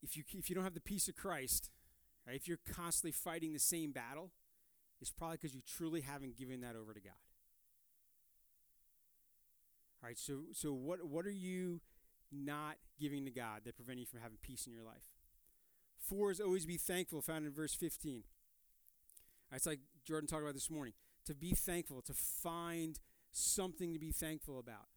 if, 0.03 0.17
you, 0.17 0.25
if 0.39 0.49
you 0.49 0.55
don't 0.55 0.65
have 0.65 0.75
the 0.75 0.81
peace 0.81 1.09
of 1.09 1.15
Christ, 1.15 1.71
right, 2.27 2.35
if 2.35 2.49
you're 2.49 2.59
constantly 2.73 3.13
fighting 3.13 3.53
the 3.53 3.59
same 3.59 3.93
battle, 3.93 4.31
it's 5.01 5.11
probably 5.11 5.37
because 5.37 5.55
you 5.55 5.61
truly 5.67 6.01
haven't 6.01 6.39
given 6.39 6.63
that 6.63 6.75
over 6.75 6.95
to 6.95 7.01
God. 7.01 7.13
All 10.03 10.09
right, 10.09 10.19
so, 10.19 10.41
so 10.53 10.73
what, 10.73 11.05
what 11.07 11.27
are 11.27 11.31
you 11.31 11.81
not 12.33 12.77
giving 12.99 13.25
to 13.25 13.31
God 13.31 13.63
that 13.65 13.77
prevent 13.77 13.99
you 13.99 14.07
from 14.07 14.21
having 14.21 14.39
peace 14.43 14.67
in 14.67 14.73
your 14.73 14.83
life. 14.83 15.11
Four 15.99 16.31
is 16.31 16.41
always 16.41 16.67
be 16.67 16.77
thankful, 16.77 17.21
found 17.21 17.47
in 17.47 17.53
verse 17.53 17.75
15. 17.75 18.23
It's 19.53 19.67
like 19.67 19.81
Jordan 20.05 20.27
talked 20.29 20.43
about 20.43 20.55
this 20.55 20.71
morning. 20.71 20.95
To 21.27 21.35
be 21.35 21.53
thankful, 21.53 22.03
to 22.03 22.15
find 22.15 22.99
something 23.33 23.93
to 23.93 23.99
be 23.99 24.13
thankful 24.13 24.59
about. 24.59 24.89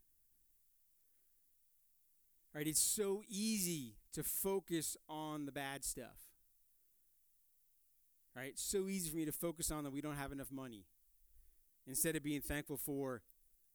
Right? 2.54 2.66
It's 2.66 2.82
so 2.82 3.22
easy 3.28 3.96
to 4.12 4.22
focus 4.22 4.96
on 5.08 5.46
the 5.46 5.52
bad 5.52 5.84
stuff. 5.84 6.18
Right? 8.34 8.50
It's 8.50 8.62
so 8.62 8.88
easy 8.88 9.10
for 9.10 9.16
me 9.16 9.24
to 9.24 9.32
focus 9.32 9.70
on 9.70 9.84
that 9.84 9.92
we 9.92 10.00
don't 10.00 10.16
have 10.16 10.32
enough 10.32 10.50
money. 10.52 10.84
Instead 11.86 12.16
of 12.16 12.22
being 12.22 12.40
thankful 12.40 12.76
for 12.76 13.22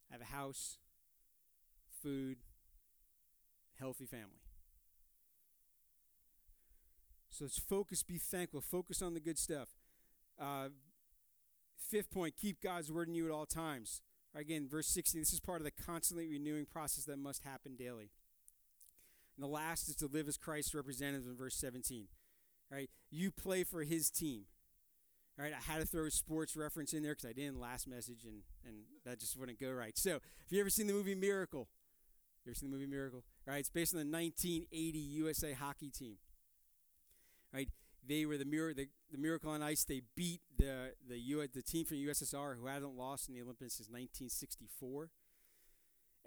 I 0.10 0.14
have 0.14 0.22
a 0.22 0.26
house, 0.26 0.78
food, 2.02 2.38
healthy 3.80 4.06
family. 4.06 4.42
So 7.30 7.46
let's 7.46 7.60
focus, 7.60 8.02
be 8.02 8.18
thankful, 8.18 8.62
focus 8.62 9.02
on 9.02 9.14
the 9.14 9.20
good 9.20 9.38
stuff. 9.38 9.70
Uh, 10.40 10.70
fifth 11.78 12.10
point, 12.10 12.36
keep 12.40 12.62
God's 12.62 12.92
word 12.92 13.10
in 13.10 13.16
you 13.16 13.26
at 13.26 13.32
all 13.32 13.46
times. 13.46 14.02
Again, 14.34 14.68
verse 14.70 14.88
16, 14.88 15.22
this 15.22 15.34
is 15.34 15.40
part 15.40 15.60
of 15.60 15.66
the 15.66 15.72
constantly 15.72 16.28
renewing 16.28 16.66
process 16.66 17.06
that 17.06 17.18
must 17.18 17.44
happen 17.44 17.76
daily. 17.78 18.12
And 19.36 19.44
the 19.44 19.48
last 19.48 19.90
is 19.90 19.96
to 19.98 20.08
live 20.08 20.28
as 20.28 20.38
Christ's 20.38 20.74
representative 20.74 21.28
in 21.28 21.36
verse 21.36 21.56
17. 21.58 22.08
Right? 22.72 22.90
You 23.12 23.32
play 23.32 23.64
for 23.64 23.84
his 23.84 24.10
team. 24.10 24.46
All 25.38 25.44
right, 25.44 25.54
I 25.54 25.72
had 25.72 25.82
to 25.82 25.86
throw 25.86 26.06
a 26.06 26.12
sports 26.12 26.56
reference 26.56 26.94
in 26.94 27.04
there 27.04 27.12
because 27.12 27.30
I 27.30 27.34
didn't 27.34 27.60
last 27.60 27.88
message 27.90 28.24
and, 28.24 28.44
and 28.66 28.84
that 29.06 29.20
just 29.20 29.38
wouldn't 29.38 29.60
go 29.60 29.70
right. 29.72 29.98
So, 29.98 30.12
have 30.12 30.22
you 30.50 30.62
ever 30.62 30.70
seen 30.70 30.88
the 30.88 30.94
movie 30.94 31.14
Miracle? 31.14 31.68
You 32.46 32.52
ever 32.52 32.56
seen 32.56 32.72
the 32.72 32.78
movie 32.78 32.90
Miracle? 32.90 33.26
Right, 33.48 33.60
it's 33.60 33.70
based 33.70 33.94
on 33.94 34.00
the 34.00 34.18
1980 34.18 34.98
USA 34.98 35.54
hockey 35.54 35.92
team. 35.92 36.18
Right, 37.54 37.70
they 38.08 38.26
were 38.26 38.38
the, 38.38 38.46
mir- 38.46 38.74
the, 38.74 38.88
the 39.12 39.18
Miracle 39.18 39.52
on 39.52 39.62
Ice. 39.62 39.84
They 39.84 40.02
beat 40.16 40.42
the 40.58 40.94
the, 41.08 41.18
U- 41.18 41.48
the 41.54 41.62
team 41.62 41.86
from 41.86 41.98
USSR 41.98 42.58
who 42.60 42.66
hadn't 42.66 42.98
lost 42.98 43.28
in 43.28 43.36
the 43.36 43.42
Olympics 43.42 43.76
since 43.76 43.88
1964. 43.88 45.10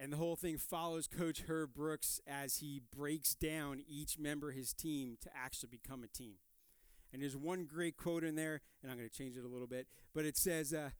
And 0.01 0.13
the 0.13 0.17
whole 0.17 0.37
thing 0.37 0.59
follows 0.59 1.09
Coach 1.09 1.45
Herb 1.49 1.75
Brooks 1.75 2.21
as 2.25 2.59
he 2.59 2.81
breaks 2.95 3.35
down 3.35 3.83
each 3.89 4.17
member 4.17 4.51
of 4.51 4.55
his 4.55 4.73
team 4.73 5.17
to 5.23 5.31
actually 5.37 5.71
become 5.71 6.05
a 6.05 6.07
team. 6.07 6.35
And 7.13 7.21
there's 7.21 7.37
one 7.37 7.65
great 7.65 7.97
quote 7.97 8.23
in 8.23 8.37
there, 8.37 8.61
and 8.81 8.93
I'm 8.93 8.99
going 8.99 9.09
to 9.09 9.15
change 9.15 9.37
it 9.37 9.45
a 9.45 9.49
little 9.49 9.67
bit, 9.67 9.89
but 10.15 10.25
it 10.25 10.37
says, 10.37 10.73
uh, 10.73 10.91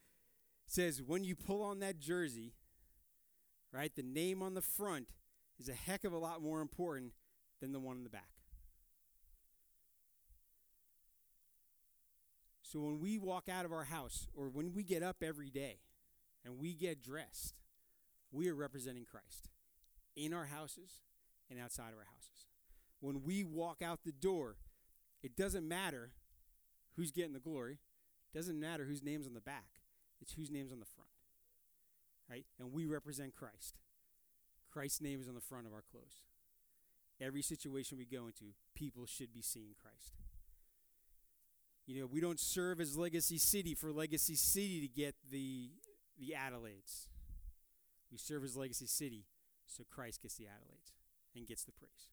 says, 0.67 1.01
when 1.01 1.23
you 1.23 1.37
pull 1.37 1.63
on 1.63 1.79
that 1.81 2.01
jersey, 2.01 2.55
right, 3.73 3.95
the 3.95 4.03
name 4.03 4.43
on 4.43 4.55
the 4.55 4.63
front 4.63 5.09
is 5.59 5.69
a 5.69 5.75
heck 5.75 6.05
of 6.05 6.13
a 6.13 6.19
lot 6.19 6.43
more 6.43 6.61
important 6.61 7.13
than 7.61 7.73
the 7.73 7.81
one 7.81 7.97
in 7.97 8.05
the 8.05 8.11
back. 8.11 8.31
So 12.63 12.81
when 12.81 13.01
we 13.01 13.19
walk 13.19 13.49
out 13.49 13.65
of 13.65 13.73
our 13.73 13.85
house 13.85 14.29
or 14.35 14.51
when 14.51 14.75
we 14.75 14.83
get 14.83 15.03
up 15.03 15.23
every 15.23 15.49
day 15.49 15.79
and 16.45 16.59
we 16.59 16.75
get 16.75 17.03
dressed, 17.03 17.55
we 18.31 18.49
are 18.51 18.55
representing 18.55 19.07
Christ 19.07 19.49
in 20.15 20.35
our 20.35 20.45
houses 20.47 21.01
and 21.51 21.59
outside 21.59 21.93
of 21.93 21.99
our 21.99 22.07
houses. 22.13 22.47
When 23.01 23.23
we 23.25 23.43
walk 23.43 23.81
out 23.81 24.01
the 24.05 24.13
door, 24.13 24.57
it 25.23 25.35
doesn't 25.35 25.67
matter 25.67 26.11
who's 26.97 27.11
getting 27.11 27.33
the 27.33 27.41
glory. 27.41 27.79
It 28.35 28.37
doesn't 28.37 28.61
matter 28.61 28.85
whose 28.85 29.03
name's 29.03 29.27
on 29.27 29.35
the 29.35 29.41
back. 29.41 29.81
It's 30.21 30.35
whose 30.35 30.51
name's 30.51 30.73
on 30.73 30.81
the 30.81 30.87
front. 30.87 31.11
Right? 32.29 32.45
And 32.59 32.73
we 32.73 32.85
represent 32.85 33.35
Christ. 33.35 33.79
Christ's 34.73 35.01
name 35.01 35.21
is 35.21 35.29
on 35.29 35.35
the 35.35 35.41
front 35.41 35.67
of 35.67 35.73
our 35.73 35.83
clothes. 35.91 36.23
Every 37.21 37.43
situation 37.43 37.99
we 37.99 38.05
go 38.05 38.27
into, 38.27 38.55
people 38.75 39.07
should 39.07 39.33
be 39.33 39.43
seeing 39.43 39.75
Christ. 39.81 40.15
You 41.87 42.01
know, 42.01 42.07
we 42.07 42.21
don't 42.21 42.39
serve 42.39 42.81
as 42.81 42.97
Legacy 42.97 43.39
City 43.39 43.75
for 43.75 43.91
Legacy 43.91 44.35
City 44.35 44.81
to 44.81 44.89
get 44.89 45.15
the 45.31 45.71
the 46.19 46.35
accolades. 46.37 47.07
We 48.11 48.19
serve 48.19 48.45
as 48.45 48.57
Legacy 48.57 48.87
City 48.87 49.25
so 49.67 49.85
Christ 49.91 50.23
gets 50.23 50.37
the 50.37 50.45
accolades 50.45 50.93
and 51.37 51.47
gets 51.47 51.65
the 51.65 51.73
praise. 51.73 52.09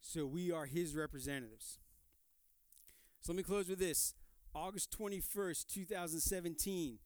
So 0.00 0.26
we 0.26 0.50
are 0.50 0.66
his 0.66 0.94
representatives. 0.94 1.78
So 3.20 3.32
let 3.32 3.36
me 3.36 3.42
close 3.42 3.68
with 3.68 3.78
this. 3.78 4.14
August 4.54 4.96
21st, 4.98 5.66
2017. 5.72 6.98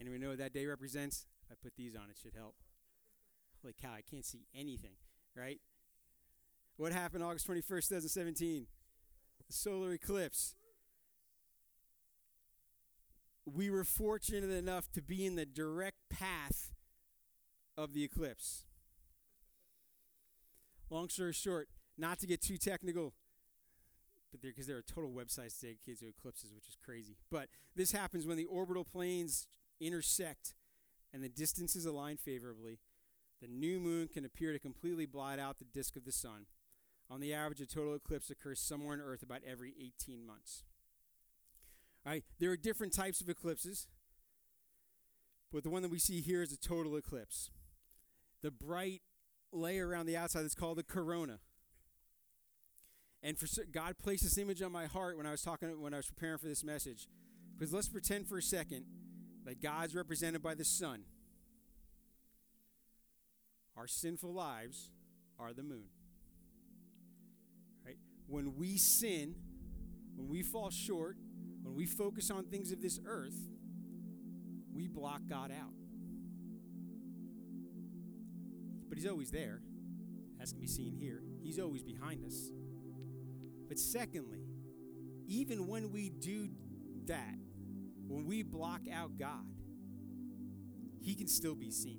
Anyone 0.00 0.20
know 0.20 0.30
what 0.30 0.38
that 0.38 0.52
day 0.52 0.66
represents? 0.66 1.26
I 1.52 1.54
put 1.62 1.76
these 1.76 1.94
on, 1.94 2.08
it 2.08 2.16
should 2.20 2.34
help. 2.34 2.54
Holy 3.60 3.74
cow, 3.80 3.90
I 3.92 4.00
can't 4.00 4.24
see 4.24 4.46
anything, 4.54 4.96
right? 5.36 5.60
What 6.78 6.92
happened 6.92 7.22
August 7.22 7.46
21st, 7.46 7.88
2017? 7.88 8.66
The 9.46 9.52
solar 9.52 9.92
eclipse. 9.92 10.54
We 13.44 13.68
were 13.68 13.84
fortunate 13.84 14.50
enough 14.50 14.90
to 14.92 15.02
be 15.02 15.26
in 15.26 15.36
the 15.36 15.44
direct 15.44 15.98
path 16.08 16.72
of 17.76 17.92
the 17.92 18.02
eclipse. 18.02 18.64
Long 20.88 21.08
story 21.08 21.32
short, 21.34 21.68
not 21.98 22.18
to 22.20 22.26
get 22.26 22.40
too 22.40 22.56
technical, 22.56 23.12
but 24.30 24.40
because 24.40 24.66
there 24.66 24.78
are 24.78 24.82
total 24.82 25.10
websites 25.10 25.60
dedicated 25.60 26.00
to 26.00 26.08
eclipses, 26.08 26.54
which 26.54 26.68
is 26.68 26.76
crazy. 26.82 27.16
But 27.30 27.48
this 27.76 27.92
happens 27.92 28.26
when 28.26 28.38
the 28.38 28.46
orbital 28.46 28.84
planes 28.84 29.46
intersect 29.80 30.54
and 31.12 31.22
the 31.22 31.28
distances 31.28 31.84
align 31.84 32.16
favorably. 32.16 32.78
The 33.40 33.48
new 33.48 33.80
moon 33.80 34.08
can 34.08 34.24
appear 34.24 34.52
to 34.52 34.58
completely 34.58 35.06
blot 35.06 35.38
out 35.38 35.58
the 35.58 35.64
disk 35.64 35.96
of 35.96 36.04
the 36.04 36.12
sun. 36.12 36.46
On 37.10 37.20
the 37.20 37.34
average, 37.34 37.60
a 37.60 37.66
total 37.66 37.94
eclipse 37.94 38.30
occurs 38.30 38.60
somewhere 38.60 38.94
on 38.94 39.00
Earth 39.00 39.22
about 39.22 39.40
every 39.46 39.74
18 39.78 40.24
months. 40.24 40.62
All 42.06 42.12
right, 42.12 42.24
there 42.38 42.50
are 42.50 42.56
different 42.56 42.94
types 42.94 43.20
of 43.20 43.28
eclipses, 43.28 43.86
but 45.52 45.62
the 45.62 45.70
one 45.70 45.82
that 45.82 45.90
we 45.90 45.98
see 45.98 46.20
here 46.20 46.42
is 46.42 46.52
a 46.52 46.56
total 46.56 46.96
eclipse. 46.96 47.50
The 48.42 48.50
bright 48.50 49.02
layer 49.52 49.86
around 49.86 50.06
the 50.06 50.16
outside 50.16 50.44
is 50.44 50.54
called 50.54 50.78
the 50.78 50.82
corona. 50.82 51.38
And 53.22 53.38
for 53.38 53.46
God 53.70 53.98
placed 53.98 54.24
this 54.24 54.38
image 54.38 54.62
on 54.62 54.72
my 54.72 54.86
heart 54.86 55.16
when 55.16 55.26
I 55.26 55.30
was 55.30 55.42
talking 55.42 55.80
when 55.80 55.94
I 55.94 55.98
was 55.98 56.06
preparing 56.06 56.38
for 56.38 56.48
this 56.48 56.64
message. 56.64 57.06
Because 57.56 57.72
let's 57.72 57.88
pretend 57.88 58.26
for 58.26 58.38
a 58.38 58.42
second 58.42 58.84
that 59.44 59.60
God's 59.60 59.94
represented 59.94 60.42
by 60.42 60.54
the 60.54 60.64
sun. 60.64 61.04
Our 63.76 63.86
sinful 63.86 64.32
lives 64.32 64.90
are 65.38 65.52
the 65.52 65.62
moon. 65.62 65.86
Right? 67.84 67.96
When 68.26 68.56
we 68.56 68.76
sin, 68.76 69.34
when 70.14 70.28
we 70.28 70.42
fall 70.42 70.70
short, 70.70 71.16
when 71.62 71.74
we 71.74 71.86
focus 71.86 72.30
on 72.30 72.44
things 72.44 72.70
of 72.72 72.82
this 72.82 73.00
earth, 73.06 73.36
we 74.72 74.88
block 74.88 75.22
God 75.28 75.50
out. 75.50 75.72
But 78.88 78.98
He's 78.98 79.06
always 79.06 79.30
there, 79.30 79.62
as 80.40 80.52
can 80.52 80.60
be 80.60 80.66
seen 80.66 80.94
here. 80.94 81.22
He's 81.42 81.58
always 81.58 81.82
behind 81.82 82.24
us. 82.24 82.52
But 83.68 83.78
secondly, 83.78 84.44
even 85.26 85.66
when 85.66 85.92
we 85.92 86.10
do 86.10 86.50
that, 87.06 87.36
when 88.12 88.26
we 88.26 88.42
block 88.42 88.82
out 88.92 89.18
God, 89.18 89.46
He 91.00 91.14
can 91.14 91.26
still 91.26 91.54
be 91.54 91.70
seen. 91.70 91.98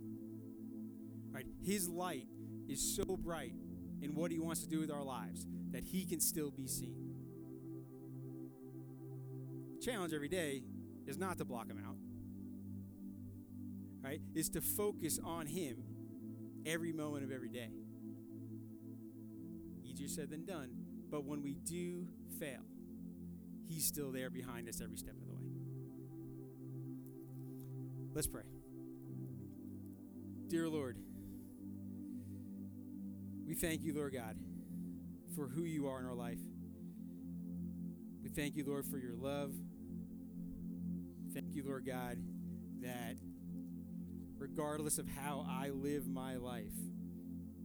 Right? 1.32 1.48
His 1.64 1.90
light 1.90 2.28
is 2.70 2.96
so 2.96 3.18
bright 3.18 3.56
in 4.02 4.14
what 4.14 4.30
He 4.30 4.38
wants 4.38 4.62
to 4.62 4.70
do 4.70 4.80
with 4.80 4.92
our 4.92 5.04
lives 5.04 5.48
that 5.72 5.84
He 5.84 6.06
can 6.06 6.20
still 6.20 6.52
be 6.52 6.68
seen. 6.68 7.16
The 9.80 9.84
challenge 9.84 10.14
every 10.14 10.30
day 10.30 10.62
is 11.08 11.18
not 11.18 11.40
to 11.40 11.46
block 11.46 11.68
Him 11.68 11.82
out, 11.84 11.98
right? 14.04 14.22
Is 14.36 14.50
to 14.50 14.62
focus 14.62 15.20
on 15.24 15.48
Him 15.48 15.84
every 16.64 16.94
moment 16.94 17.24
of 17.24 17.32
every 17.32 17.50
day. 17.50 17.72
Easier 19.84 20.08
said 20.08 20.30
than 20.30 20.46
done, 20.46 20.70
but 21.10 21.26
when 21.26 21.42
we 21.42 21.56
do 21.56 22.08
fail, 22.40 22.62
He's 23.68 23.84
still 23.84 24.12
there 24.12 24.30
behind 24.30 24.70
us 24.70 24.80
every 24.80 24.98
step. 24.98 25.16
Let's 28.16 28.28
pray. 28.28 28.44
Dear 30.48 30.70
Lord, 30.70 30.98
we 33.48 33.56
thank 33.56 33.82
you, 33.82 33.96
Lord 33.96 34.14
God, 34.14 34.38
for 35.36 35.48
who 35.48 35.64
you 35.64 35.88
are 35.88 36.00
in 36.00 36.06
our 36.06 36.14
life. 36.14 36.38
We 38.22 38.30
thank 38.30 38.56
you, 38.56 38.66
Lord, 38.68 38.86
for 38.86 39.00
your 39.00 39.16
love. 39.16 39.52
Thank 41.34 41.56
you, 41.56 41.64
Lord 41.66 41.88
God, 41.88 42.20
that 42.82 43.18
regardless 44.38 45.00
of 45.00 45.08
how 45.08 45.44
I 45.50 45.70
live 45.70 46.08
my 46.08 46.36
life, 46.36 46.76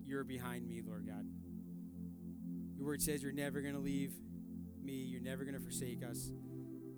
you're 0.07 0.25
behind 0.25 0.67
me, 0.67 0.81
Lord 0.81 1.07
God. 1.07 1.27
Your 2.75 2.87
word 2.87 3.03
says 3.03 3.23
you're 3.23 3.33
never 3.33 3.61
going 3.61 3.75
to 3.75 3.81
leave 3.81 4.15
me, 4.83 4.95
you're 4.95 5.21
never 5.21 5.45
going 5.45 5.57
to 5.57 5.63
forsake 5.63 6.03
us. 6.03 6.31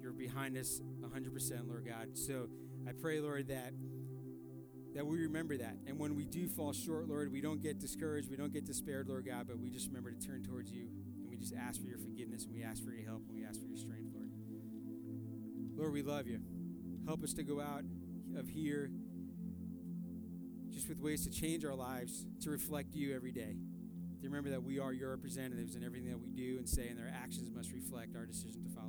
You're 0.01 0.13
behind 0.13 0.57
us 0.57 0.81
100%, 1.01 1.69
Lord 1.69 1.85
God. 1.85 2.17
So 2.17 2.49
I 2.89 2.93
pray, 2.93 3.21
Lord, 3.21 3.49
that 3.49 3.73
that 4.95 5.07
we 5.07 5.19
remember 5.19 5.57
that. 5.57 5.77
And 5.87 5.99
when 5.99 6.17
we 6.17 6.25
do 6.25 6.49
fall 6.49 6.73
short, 6.73 7.09
Lord, 7.09 7.31
we 7.31 7.41
don't 7.41 7.63
get 7.63 7.79
discouraged, 7.79 8.29
we 8.29 8.37
don't 8.37 8.53
get 8.53 8.65
despaired, 8.65 9.09
Lord 9.09 9.25
God, 9.25 9.47
but 9.47 9.59
we 9.59 9.71
just 9.71 9.87
remember 9.87 10.11
to 10.11 10.19
turn 10.19 10.43
towards 10.43 10.73
you 10.73 10.89
and 11.21 11.31
we 11.31 11.37
just 11.37 11.55
ask 11.55 11.81
for 11.81 11.87
your 11.87 11.99
forgiveness 11.99 12.45
and 12.45 12.53
we 12.53 12.65
ask 12.65 12.83
for 12.83 12.91
your 12.91 13.05
help 13.05 13.23
and 13.29 13.37
we 13.39 13.45
ask 13.45 13.61
for 13.61 13.69
your 13.69 13.77
strength, 13.77 14.11
Lord. 14.13 14.31
Lord, 15.77 15.93
we 15.93 16.03
love 16.03 16.27
you. 16.27 16.41
Help 17.07 17.23
us 17.23 17.33
to 17.35 17.45
go 17.45 17.61
out 17.61 17.85
of 18.37 18.49
here 18.49 18.91
just 20.71 20.89
with 20.89 20.99
ways 20.99 21.25
to 21.25 21.31
change 21.31 21.65
our 21.65 21.75
lives 21.75 22.27
to 22.41 22.51
reflect 22.51 22.95
you 22.95 23.15
every 23.15 23.33
day 23.33 23.57
to 24.21 24.29
remember 24.29 24.51
that 24.51 24.63
we 24.63 24.79
are 24.79 24.93
your 24.93 25.11
representatives 25.11 25.75
and 25.75 25.85
everything 25.85 26.11
that 26.11 26.21
we 26.21 26.31
do 26.31 26.59
and 26.59 26.69
say 26.69 26.89
and 26.89 27.01
our 27.01 27.11
actions 27.23 27.51
must 27.55 27.73
reflect 27.73 28.15
our 28.17 28.27
decision 28.27 28.63
to 28.63 28.71
follow 28.71 28.80